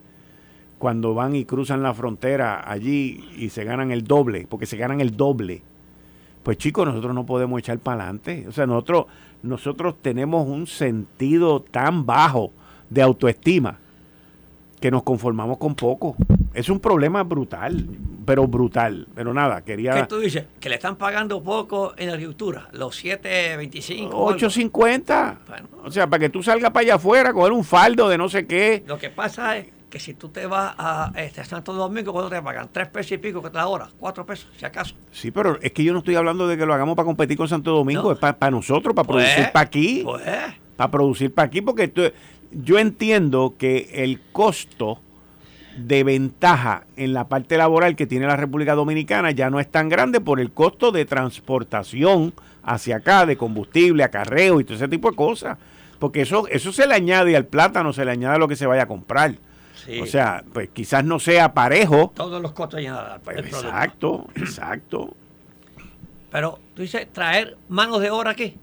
cuando 0.78 1.14
van 1.14 1.34
y 1.36 1.44
cruzan 1.44 1.82
la 1.82 1.94
frontera 1.94 2.68
allí 2.70 3.24
y 3.36 3.50
se 3.50 3.64
ganan 3.64 3.90
el 3.92 4.04
doble, 4.04 4.46
porque 4.48 4.66
se 4.66 4.76
ganan 4.76 5.00
el 5.00 5.16
doble, 5.16 5.62
pues 6.42 6.56
chicos, 6.58 6.86
nosotros 6.86 7.14
no 7.14 7.24
podemos 7.26 7.58
echar 7.60 7.78
para 7.78 8.02
adelante. 8.02 8.46
O 8.48 8.52
sea, 8.52 8.66
nosotros, 8.66 9.06
nosotros 9.42 9.94
tenemos 10.02 10.46
un 10.48 10.66
sentido 10.66 11.60
tan 11.62 12.04
bajo 12.04 12.52
de 12.90 13.02
autoestima 13.02 13.78
que 14.82 14.90
nos 14.90 15.02
conformamos 15.04 15.56
con 15.56 15.74
poco. 15.74 16.16
Es 16.52 16.68
un 16.68 16.80
problema 16.80 17.22
brutal, 17.22 17.86
pero 18.26 18.46
brutal. 18.46 19.06
Pero 19.14 19.32
nada, 19.32 19.60
¿Qué 19.62 19.72
quería... 19.76 20.06
tú 20.06 20.18
dices? 20.18 20.44
Que 20.60 20.68
le 20.68 20.74
están 20.74 20.96
pagando 20.96 21.42
poco 21.42 21.94
en 21.96 22.08
la 22.08 22.12
agricultura. 22.14 22.68
Los 22.72 23.02
7.25. 23.02 24.10
o 24.12 24.28
algo. 24.28 24.38
8.50. 24.38 25.38
Bueno. 25.48 25.68
O 25.84 25.90
sea, 25.90 26.06
para 26.08 26.20
que 26.20 26.28
tú 26.28 26.42
salgas 26.42 26.70
para 26.72 26.82
allá 26.82 26.94
afuera 26.96 27.32
coger 27.32 27.52
un 27.52 27.64
faldo 27.64 28.08
de 28.08 28.18
no 28.18 28.28
sé 28.28 28.46
qué. 28.46 28.82
Lo 28.86 28.98
que 28.98 29.08
pasa 29.08 29.56
es 29.56 29.68
que 29.88 30.00
si 30.00 30.14
tú 30.14 30.30
te 30.30 30.46
vas 30.46 30.74
a 30.78 31.12
este, 31.16 31.44
Santo 31.44 31.72
Domingo, 31.72 32.12
¿cuánto 32.12 32.30
te 32.30 32.42
pagan? 32.42 32.68
¿Tres 32.72 32.88
pesos 32.88 33.12
y 33.12 33.18
pico 33.18 33.40
que 33.42 33.50
te 33.50 33.56
la 33.56 33.68
hora? 33.68 33.88
¿Cuatro 33.98 34.26
pesos, 34.26 34.48
si 34.56 34.64
acaso? 34.64 34.94
Sí, 35.10 35.30
pero 35.30 35.58
es 35.62 35.72
que 35.72 35.84
yo 35.84 35.92
no 35.92 36.00
estoy 36.00 36.16
hablando 36.16 36.48
de 36.48 36.56
que 36.56 36.66
lo 36.66 36.74
hagamos 36.74 36.96
para 36.96 37.06
competir 37.06 37.36
con 37.36 37.46
Santo 37.48 37.70
Domingo, 37.72 38.02
No. 38.02 38.12
es 38.12 38.18
para 38.18 38.50
nosotros, 38.50 38.94
para 38.94 39.06
producir 39.06 39.34
Pues, 39.36 39.50
para 39.50 39.64
aquí. 39.64 40.00
Pues, 40.04 40.22
para 40.76 40.90
producir 40.90 41.32
para 41.32 41.46
aquí, 41.46 41.60
porque 41.60 41.88
tú- 41.88 42.10
yo 42.54 42.78
entiendo 42.78 43.54
que 43.58 43.90
el 43.94 44.20
costo 44.32 45.00
de 45.76 46.04
ventaja 46.04 46.84
en 46.96 47.12
la 47.12 47.28
parte 47.28 47.56
laboral 47.56 47.96
que 47.96 48.06
tiene 48.06 48.26
la 48.26 48.36
República 48.36 48.74
Dominicana 48.74 49.30
ya 49.30 49.50
no 49.50 49.58
es 49.60 49.70
tan 49.70 49.88
grande 49.88 50.20
por 50.20 50.40
el 50.40 50.52
costo 50.52 50.92
de 50.92 51.04
transportación 51.04 52.34
hacia 52.62 52.96
acá, 52.96 53.26
de 53.26 53.36
combustible, 53.36 54.04
acarreo 54.04 54.60
y 54.60 54.64
todo 54.64 54.76
ese 54.76 54.88
tipo 54.88 55.10
de 55.10 55.16
cosas. 55.16 55.58
Porque 55.98 56.22
eso, 56.22 56.46
eso 56.48 56.72
se 56.72 56.86
le 56.86 56.94
añade 56.94 57.36
al 57.36 57.46
plátano, 57.46 57.92
se 57.92 58.04
le 58.04 58.10
añade 58.10 58.36
a 58.36 58.38
lo 58.38 58.48
que 58.48 58.56
se 58.56 58.66
vaya 58.66 58.82
a 58.82 58.86
comprar. 58.86 59.36
sí. 59.74 60.00
O 60.00 60.06
sea, 60.06 60.44
pues 60.52 60.68
quizás 60.70 61.04
no 61.04 61.18
sea 61.18 61.54
parejo. 61.54 62.12
todos 62.14 62.42
los 62.42 62.52
costos 62.52 62.82
ya 62.82 63.18
Pues, 63.24 63.38
exacto, 63.38 64.26
exacto. 64.34 65.14
Pero 66.30 66.58
tú 66.74 66.82
dices 66.82 67.06
traer 67.12 67.56
manos 67.68 68.00
de 68.00 68.10
obra 68.10 68.30
aquí. 68.30 68.56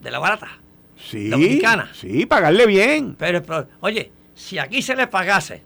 De 0.00 0.10
la 0.10 0.18
barata. 0.18 0.61
Sí, 1.04 1.28
Dominicana. 1.28 1.90
sí, 1.94 2.26
pagarle 2.26 2.66
bien. 2.66 3.16
Pero, 3.18 3.42
oye, 3.80 4.10
si 4.34 4.58
aquí 4.58 4.82
se 4.82 4.94
le 4.96 5.06
pagase 5.06 5.62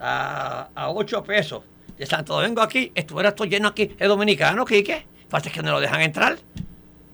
a, 0.00 0.68
a 0.74 0.90
8 0.90 1.22
pesos 1.22 1.62
de 1.96 2.06
Santo 2.06 2.34
Domingo 2.34 2.62
aquí, 2.62 2.90
estuviera 2.94 3.28
esto 3.30 3.44
lleno 3.44 3.68
aquí, 3.68 3.94
es 3.98 4.08
dominicano, 4.08 4.64
Quique. 4.64 5.06
Es 5.32 5.52
que 5.52 5.62
no 5.62 5.72
lo 5.72 5.80
dejan 5.80 6.02
entrar 6.02 6.38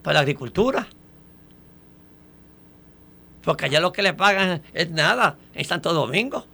para 0.03 0.15
la 0.15 0.21
agricultura. 0.21 0.89
Porque 3.43 3.67
allá 3.67 3.81
lo 3.81 3.93
que 3.93 4.03
le 4.03 4.13
pagan 4.13 4.63
es 4.75 4.91
nada 4.91 5.37
en 5.55 5.65
Santo 5.65 5.93
Domingo. 5.93 6.45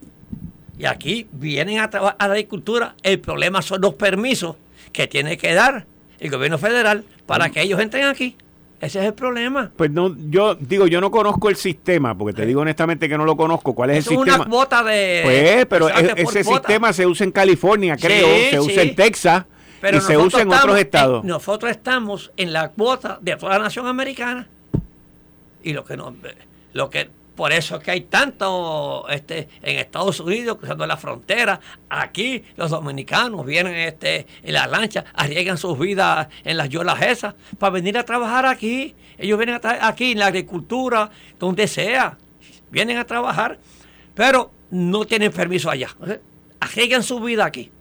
Y 0.77 0.85
aquí 0.85 1.27
vienen 1.31 1.79
a 1.79 1.89
trabajar 1.89 2.17
a 2.19 2.27
la 2.27 2.33
agricultura. 2.35 2.95
El 3.01 3.19
problema 3.19 3.61
son 3.61 3.81
los 3.81 3.95
permisos 3.95 4.55
que 4.91 5.07
tiene 5.07 5.37
que 5.37 5.53
dar 5.53 5.87
el 6.19 6.29
gobierno 6.29 6.57
federal 6.57 7.03
para 7.25 7.49
que 7.49 7.61
ellos 7.61 7.79
entren 7.79 8.05
aquí. 8.05 8.37
Ese 8.81 8.99
es 8.99 9.05
el 9.05 9.13
problema. 9.13 9.71
Pues 9.75 9.89
no, 9.89 10.15
yo 10.29 10.55
digo, 10.55 10.85
yo 10.87 10.99
no 11.01 11.09
conozco 11.09 11.49
el 11.49 11.55
sistema, 11.55 12.15
porque 12.17 12.33
te 12.33 12.45
digo 12.45 12.61
honestamente 12.61 13.07
que 13.07 13.17
no 13.17 13.25
lo 13.25 13.35
conozco. 13.37 13.73
¿Cuál 13.73 13.91
es 13.91 13.99
Eso 13.99 14.11
el 14.11 14.17
es 14.17 14.23
sistema? 14.23 14.43
una 14.43 14.49
cuota 14.51 14.83
de. 14.83 15.21
Pues, 15.23 15.65
pero 15.67 15.89
e- 15.89 16.13
ese 16.17 16.43
sistema 16.43 16.91
se 16.93 17.07
usa 17.07 17.23
en 17.25 17.31
California, 17.31 17.95
Sí, 17.97 18.05
creo, 18.05 18.27
se 18.51 18.59
usa 18.59 18.83
sí. 18.83 18.89
en 18.89 18.95
Texas 18.95 19.45
Pero 19.81 19.97
y 19.97 20.01
se 20.01 20.17
usa 20.17 20.41
en 20.41 20.51
otros 20.51 20.77
estados. 20.77 21.23
nosotros 21.23 21.71
estamos 21.71 22.31
en 22.37 22.51
la 22.53 22.69
cuota 22.71 23.17
de 23.21 23.35
toda 23.37 23.57
la 23.57 23.63
nación 23.63 23.87
americana. 23.87 24.47
Y 25.63 25.73
lo 25.73 25.83
que 25.85 25.95
no, 25.97 26.13
lo 26.73 26.89
que 26.89 27.09
por 27.35 27.51
eso 27.51 27.75
es 27.75 27.83
que 27.83 27.91
hay 27.91 28.01
tanto 28.01 29.07
este, 29.09 29.49
en 29.61 29.79
Estados 29.79 30.19
Unidos 30.19 30.57
cruzando 30.57 30.87
la 30.87 30.95
frontera. 30.95 31.59
Aquí 31.89 32.43
los 32.55 32.71
dominicanos 32.71 33.45
vienen 33.45 33.75
este, 33.75 34.25
en 34.41 34.53
las 34.53 34.69
lanchas, 34.69 35.03
arriesgan 35.13 35.57
sus 35.57 35.77
vidas 35.77 36.27
en 36.43 36.57
las 36.57 36.69
yolas 36.69 37.01
esas 37.01 37.35
para 37.59 37.71
venir 37.71 37.97
a 37.97 38.03
trabajar 38.03 38.45
aquí. 38.45 38.95
Ellos 39.17 39.37
vienen 39.37 39.59
a 39.61 39.87
aquí 39.87 40.13
en 40.13 40.19
la 40.19 40.27
agricultura, 40.27 41.09
donde 41.37 41.67
sea. 41.67 42.17
Vienen 42.71 42.97
a 42.97 43.05
trabajar, 43.05 43.59
pero 44.13 44.51
no 44.71 45.05
tienen 45.05 45.31
permiso 45.31 45.69
allá. 45.69 45.89
Arriesgan 46.59 47.03
su 47.03 47.19
vida 47.19 47.45
aquí. 47.45 47.71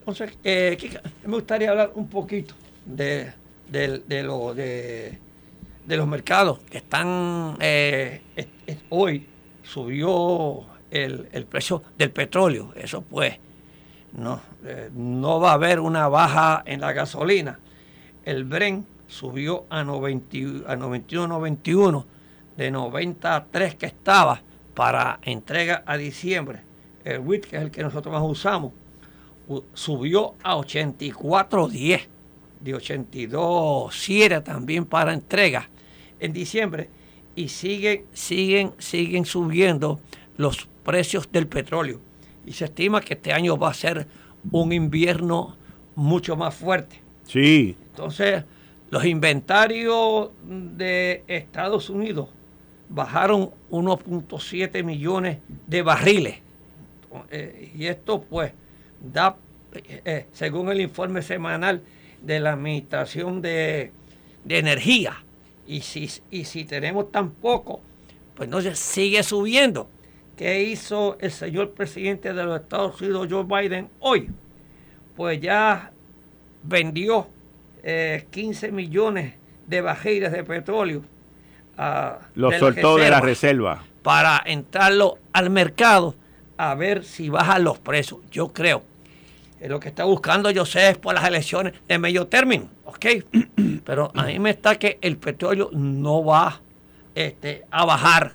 Entonces, 0.00 0.38
eh, 0.42 1.00
me 1.24 1.34
gustaría 1.34 1.70
hablar 1.70 1.92
un 1.94 2.08
poquito 2.08 2.54
de, 2.86 3.32
de, 3.68 3.98
de 3.98 4.22
lo, 4.22 4.54
de, 4.54 5.18
de 5.88 5.96
los 5.96 6.06
mercados 6.06 6.58
que 6.70 6.76
están 6.78 7.56
eh, 7.60 8.20
hoy 8.90 9.26
subió 9.62 10.66
el, 10.90 11.30
el 11.32 11.46
precio 11.46 11.82
del 11.96 12.10
petróleo. 12.10 12.72
Eso 12.76 13.00
pues 13.00 13.38
no, 14.12 14.38
eh, 14.66 14.90
no 14.92 15.40
va 15.40 15.52
a 15.52 15.54
haber 15.54 15.80
una 15.80 16.06
baja 16.08 16.62
en 16.66 16.82
la 16.82 16.92
gasolina. 16.92 17.58
El 18.22 18.44
Bren 18.44 18.84
subió 19.06 19.64
a, 19.70 19.82
90, 19.82 20.36
y- 20.36 20.62
a 20.66 20.76
91.91 20.76 22.04
de 22.58 22.70
93 22.70 23.74
que 23.76 23.86
estaba 23.86 24.42
para 24.74 25.20
entrega 25.22 25.84
a 25.86 25.96
diciembre. 25.96 26.60
El 27.02 27.20
WIT, 27.20 27.46
que 27.46 27.56
es 27.56 27.62
el 27.62 27.70
que 27.70 27.82
nosotros 27.82 28.12
más 28.12 28.22
usamos, 28.22 28.72
subió 29.72 30.34
a 30.42 30.54
84.10 30.56 32.02
de 32.60 32.74
82.7 32.74 34.42
también 34.42 34.84
para 34.84 35.14
entrega 35.14 35.70
en 36.20 36.32
diciembre 36.32 36.88
y 37.34 37.48
siguen 37.48 38.04
siguen 38.12 38.72
siguen 38.78 39.24
subiendo 39.24 40.00
los 40.36 40.68
precios 40.84 41.30
del 41.30 41.46
petróleo. 41.46 42.00
Y 42.46 42.52
se 42.52 42.66
estima 42.66 43.00
que 43.00 43.14
este 43.14 43.32
año 43.32 43.58
va 43.58 43.70
a 43.70 43.74
ser 43.74 44.06
un 44.50 44.72
invierno 44.72 45.56
mucho 45.94 46.36
más 46.36 46.54
fuerte. 46.54 47.00
Sí, 47.24 47.76
entonces 47.90 48.44
los 48.90 49.04
inventarios 49.04 50.30
de 50.42 51.24
Estados 51.26 51.90
Unidos 51.90 52.28
bajaron 52.88 53.50
1.7 53.70 54.82
millones 54.82 55.38
de 55.66 55.82
barriles. 55.82 56.38
Eh, 57.30 57.72
y 57.76 57.86
esto 57.86 58.22
pues 58.22 58.52
da, 59.00 59.36
eh, 59.74 60.02
eh, 60.04 60.26
según 60.32 60.70
el 60.70 60.80
informe 60.80 61.22
semanal 61.22 61.82
de 62.22 62.40
la 62.40 62.52
Administración 62.52 63.42
de, 63.42 63.92
de 64.44 64.58
Energía, 64.58 65.22
y 65.68 65.82
si, 65.82 66.10
y 66.30 66.44
si 66.44 66.64
tenemos 66.64 67.12
tan 67.12 67.30
poco, 67.30 67.82
pues 68.34 68.46
entonces 68.46 68.78
sigue 68.78 69.22
subiendo. 69.22 69.88
¿Qué 70.34 70.62
hizo 70.62 71.18
el 71.20 71.30
señor 71.30 71.72
presidente 71.72 72.32
de 72.32 72.44
los 72.44 72.60
Estados 72.60 73.00
Unidos, 73.00 73.28
Joe 73.30 73.44
Biden, 73.44 73.90
hoy? 74.00 74.30
Pues 75.14 75.40
ya 75.40 75.92
vendió 76.62 77.28
eh, 77.82 78.26
15 78.30 78.72
millones 78.72 79.34
de 79.66 79.80
barriles 79.82 80.32
de 80.32 80.42
petróleo. 80.42 81.02
ah, 81.76 82.18
lo 82.34 82.50
de 82.50 82.58
soltó 82.58 82.96
de 82.96 83.10
la 83.10 83.20
reserva 83.20 83.84
para 84.02 84.42
entrarlo 84.46 85.18
al 85.32 85.50
mercado 85.50 86.14
a 86.56 86.74
ver 86.74 87.04
si 87.04 87.28
bajan 87.28 87.64
los 87.64 87.78
precios. 87.78 88.20
Yo 88.30 88.52
creo 88.52 88.82
lo 89.66 89.80
que 89.80 89.88
está 89.88 90.04
buscando 90.04 90.52
José 90.54 90.90
es 90.90 90.98
por 90.98 91.14
las 91.14 91.26
elecciones 91.26 91.74
de 91.88 91.98
medio 91.98 92.28
término, 92.28 92.68
¿ok? 92.84 93.06
Pero 93.88 94.12
a 94.14 94.24
mí 94.24 94.38
me 94.38 94.50
está 94.50 94.78
que 94.78 94.98
el 95.00 95.16
petróleo 95.16 95.70
no 95.72 96.22
va 96.22 96.60
este, 97.14 97.64
a 97.70 97.86
bajar 97.86 98.34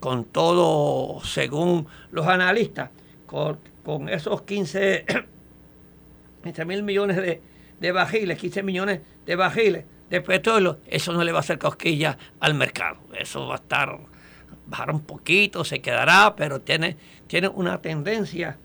con 0.00 0.24
todo, 0.24 1.22
según 1.22 1.86
los 2.10 2.26
analistas, 2.26 2.88
con, 3.26 4.08
esos 4.08 4.40
15, 4.40 5.04
mil 6.64 6.82
millones 6.84 7.16
de, 7.18 7.42
de 7.80 7.92
bajiles, 7.92 8.38
15 8.38 8.62
millones 8.62 9.02
de 9.26 9.36
bajiles 9.36 9.84
de 10.08 10.22
petróleo, 10.22 10.78
eso 10.86 11.12
no 11.12 11.22
le 11.22 11.32
va 11.32 11.40
a 11.40 11.40
hacer 11.40 11.58
cosquilla 11.58 12.16
al 12.40 12.54
mercado. 12.54 12.96
Eso 13.14 13.46
va 13.46 13.56
a 13.56 13.58
estar, 13.58 13.98
bajar 14.64 14.90
un 14.90 15.02
poquito, 15.02 15.64
se 15.64 15.82
quedará, 15.82 16.34
pero 16.34 16.62
tiene, 16.62 16.96
tiene 17.26 17.48
una 17.48 17.82
tendencia 17.82 18.56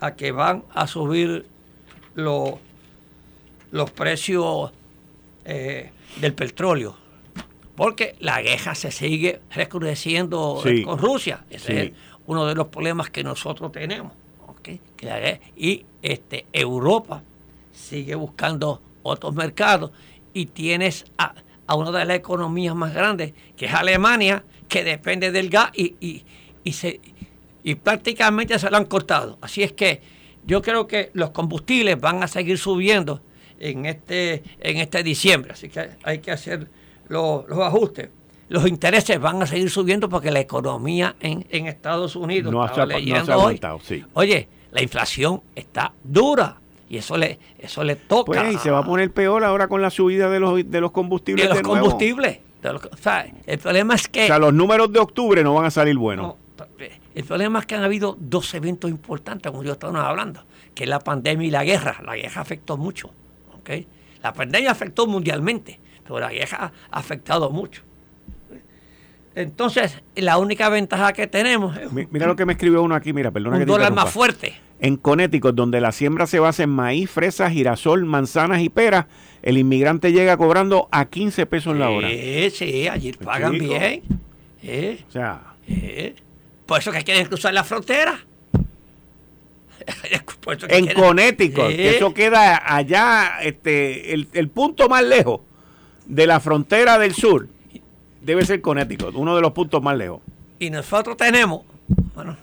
a 0.00 0.14
que 0.14 0.30
van 0.30 0.62
a 0.74 0.86
subir 0.88 1.46
los 2.14 2.60
precios 3.92 4.72
eh, 5.48 5.90
del 6.20 6.34
petróleo. 6.34 6.96
Porque 7.76 8.16
la 8.20 8.42
guerra 8.42 8.74
se 8.74 8.90
sigue 8.90 9.40
recrudeciendo 9.54 10.60
con 10.84 10.98
Rusia. 10.98 11.44
Ese 11.50 11.82
es 11.82 11.92
uno 12.26 12.46
de 12.46 12.54
los 12.54 12.66
problemas 12.68 13.10
que 13.10 13.22
nosotros 13.22 13.70
tenemos. 13.70 14.12
y 15.56 15.84
este, 16.02 16.46
Europa 16.52 17.22
sigue 17.72 18.16
buscando 18.16 18.80
otros 19.04 19.34
mercados 19.34 19.92
y 20.34 20.46
tienes 20.46 21.04
a, 21.16 21.34
una 21.76 21.92
de 21.96 22.04
las 22.06 22.16
economías 22.16 22.74
más 22.74 22.92
grandes, 22.92 23.32
que 23.56 23.66
es 23.66 23.74
Alemania, 23.74 24.42
que 24.68 24.82
depende 24.82 25.30
del 25.30 25.48
gas 25.48 25.70
y, 25.74 26.24
y, 26.64 26.72
se, 26.72 27.00
y 27.62 27.74
prácticamente 27.76 28.58
se 28.58 28.68
lo 28.68 28.78
han 28.78 28.86
cortado. 28.86 29.38
Así 29.40 29.62
es 29.62 29.72
que 29.72 30.00
yo 30.44 30.60
creo 30.60 30.88
que 30.88 31.10
los 31.12 31.30
combustibles 31.30 32.00
van 32.00 32.22
a 32.22 32.26
seguir 32.26 32.58
subiendo 32.58 33.20
en 33.58 33.86
este, 33.86 34.42
en 34.60 34.78
este 34.78 35.02
diciembre, 35.02 35.52
así 35.52 35.68
que 35.68 35.90
hay 36.02 36.18
que 36.18 36.30
hacer 36.30 36.68
los, 37.08 37.44
ajustes. 37.60 38.10
Los 38.48 38.66
intereses 38.68 39.20
van 39.20 39.42
a 39.42 39.46
seguir 39.46 39.70
subiendo 39.70 40.08
porque 40.08 40.30
la 40.30 40.40
economía 40.40 41.16
en, 41.20 41.66
Estados 41.66 42.14
Unidos, 42.14 42.52
no 42.52 42.62
ha, 42.62 42.86
leyendo 42.86 43.52
oye, 44.14 44.48
la 44.70 44.82
inflación 44.82 45.42
está 45.54 45.92
dura 46.04 46.60
y 46.88 46.98
eso 46.98 47.16
le 47.16 47.38
eso 47.58 47.82
le 47.82 47.96
toca. 47.96 48.40
Pues 48.42 48.54
y 48.54 48.58
se 48.58 48.70
va 48.70 48.78
a 48.78 48.84
poner 48.84 49.10
peor 49.10 49.42
ahora 49.42 49.66
con 49.66 49.82
la 49.82 49.90
subida 49.90 50.30
de 50.30 50.38
los, 50.38 50.70
de 50.70 50.80
los 50.80 50.92
combustibles. 50.92 51.48
De 51.48 51.54
los 51.54 51.62
combustibles. 51.62 52.38
el 53.46 53.58
problema 53.58 53.94
es 53.94 54.06
que... 54.06 54.24
O 54.24 54.26
sea, 54.26 54.38
los 54.38 54.54
números 54.54 54.92
de 54.92 55.00
octubre 55.00 55.42
no 55.42 55.54
van 55.54 55.64
a 55.64 55.70
salir 55.70 55.96
buenos. 55.96 56.34
el 57.14 57.24
problema 57.24 57.58
es 57.58 57.66
que 57.66 57.74
han 57.74 57.82
habido 57.82 58.16
dos 58.20 58.54
eventos 58.54 58.88
importantes, 58.90 59.50
como 59.50 59.64
yo 59.64 59.72
estaba 59.72 60.08
hablando, 60.08 60.44
que 60.74 60.84
es 60.84 60.90
la 60.90 61.00
pandemia 61.00 61.48
y 61.48 61.50
la 61.50 61.64
guerra. 61.64 62.00
La 62.04 62.14
guerra 62.14 62.42
afectó 62.42 62.76
mucho. 62.76 63.10
La 64.22 64.32
pandemia 64.32 64.70
afectó 64.70 65.06
mundialmente, 65.06 65.78
pero 66.02 66.18
la 66.20 66.32
guerra 66.32 66.72
ha 66.90 66.98
afectado 66.98 67.50
mucho. 67.50 67.82
Entonces, 69.34 70.02
la 70.14 70.38
única 70.38 70.68
ventaja 70.70 71.12
que 71.12 71.26
tenemos 71.26 71.76
es... 71.76 71.92
Mira 71.92 72.26
lo 72.26 72.36
que 72.36 72.46
me 72.46 72.54
escribió 72.54 72.82
uno 72.82 72.94
aquí, 72.94 73.12
mira, 73.12 73.30
perdona 73.30 73.58
un 73.58 73.66
dólar 73.66 73.92
más 73.92 74.10
fuerte. 74.10 74.54
En 74.80 74.96
Connecticut, 74.96 75.54
donde 75.54 75.80
la 75.80 75.92
siembra 75.92 76.26
se 76.26 76.38
basa 76.38 76.62
en 76.62 76.70
maíz, 76.70 77.10
fresas, 77.10 77.52
girasol, 77.52 78.06
manzanas 78.06 78.62
y 78.62 78.70
peras, 78.70 79.06
el 79.42 79.58
inmigrante 79.58 80.12
llega 80.12 80.36
cobrando 80.36 80.88
a 80.90 81.04
15 81.04 81.46
pesos 81.46 81.76
la 81.76 81.90
hora. 81.90 82.08
Sí, 82.08 82.50
sí, 82.50 82.88
allí 82.88 83.12
pagan 83.12 83.58
bien. 83.58 84.02
O 85.06 85.12
sea... 85.12 85.54
Por 86.64 86.80
eso 86.80 86.90
que 86.90 87.04
quieren 87.04 87.26
cruzar 87.26 87.54
la 87.54 87.62
frontera. 87.62 88.18
en 90.68 90.86
Connecticut, 90.92 91.70
eso 91.70 92.12
queda 92.14 92.62
allá, 92.64 93.38
este, 93.42 94.14
el, 94.14 94.48
punto 94.48 94.88
más 94.88 95.04
lejos 95.04 95.40
de 96.06 96.26
la 96.26 96.40
frontera 96.40 96.98
del 96.98 97.14
sur 97.14 97.48
debe 98.20 98.44
ser 98.44 98.60
Connecticut, 98.60 99.14
uno 99.14 99.36
de 99.36 99.42
los 99.42 99.52
puntos 99.52 99.82
más 99.82 99.96
lejos. 99.96 100.20
Y 100.58 100.70
nosotros 100.70 101.16
tenemos, 101.16 101.62
bueno, 102.14 102.36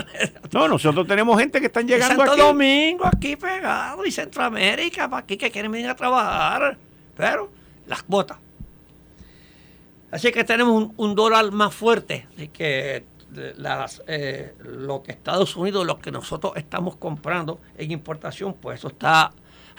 no, 0.52 0.68
nosotros 0.68 1.06
tenemos 1.06 1.38
gente 1.38 1.60
que 1.60 1.66
están 1.66 1.86
llegando 1.86 2.24
Santo 2.24 2.36
Domingo 2.36 3.06
aquí 3.06 3.36
pegado 3.36 4.04
y 4.04 4.12
Centroamérica 4.12 5.08
para 5.08 5.22
aquí 5.22 5.36
que 5.36 5.50
quieren 5.50 5.72
venir 5.72 5.88
a 5.88 5.96
trabajar, 5.96 6.76
pero 7.16 7.50
las 7.86 8.02
cuotas. 8.02 8.38
Así 10.10 10.30
que 10.30 10.44
tenemos 10.44 10.80
un, 10.80 10.94
un 10.96 11.14
dólar 11.16 11.50
más 11.50 11.74
fuerte, 11.74 12.28
así 12.36 12.48
que 12.48 13.04
las, 13.56 14.02
eh, 14.06 14.54
lo 14.60 15.02
que 15.02 15.12
Estados 15.12 15.56
Unidos, 15.56 15.86
lo 15.86 15.98
que 15.98 16.10
nosotros 16.10 16.52
estamos 16.56 16.96
comprando 16.96 17.60
en 17.76 17.90
importación, 17.90 18.54
pues 18.54 18.78
eso 18.78 18.88
está, 18.88 19.32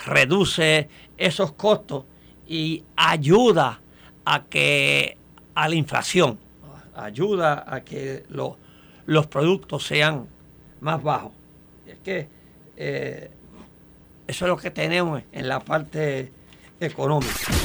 reduce 0.06 0.90
esos 1.18 1.54
costos 1.54 2.06
y 2.48 2.84
ayuda 2.96 3.80
a 4.26 4.44
que 4.46 5.18
a 5.54 5.70
la 5.70 5.76
inflación, 5.76 6.38
ayuda 6.96 7.66
a 7.68 7.82
que 7.82 8.26
los 8.30 9.28
productos 9.28 9.86
sean 9.86 10.28
más 10.82 11.02
bajos. 11.02 11.32
Es 11.88 11.98
que 12.00 12.28
eh, 12.78 13.32
eso 14.28 14.46
es 14.46 14.50
lo 14.50 14.58
que 14.58 14.72
tenemos 14.72 15.22
en 15.32 15.48
la 15.48 15.60
parte 15.60 16.32
económica. 16.80 17.65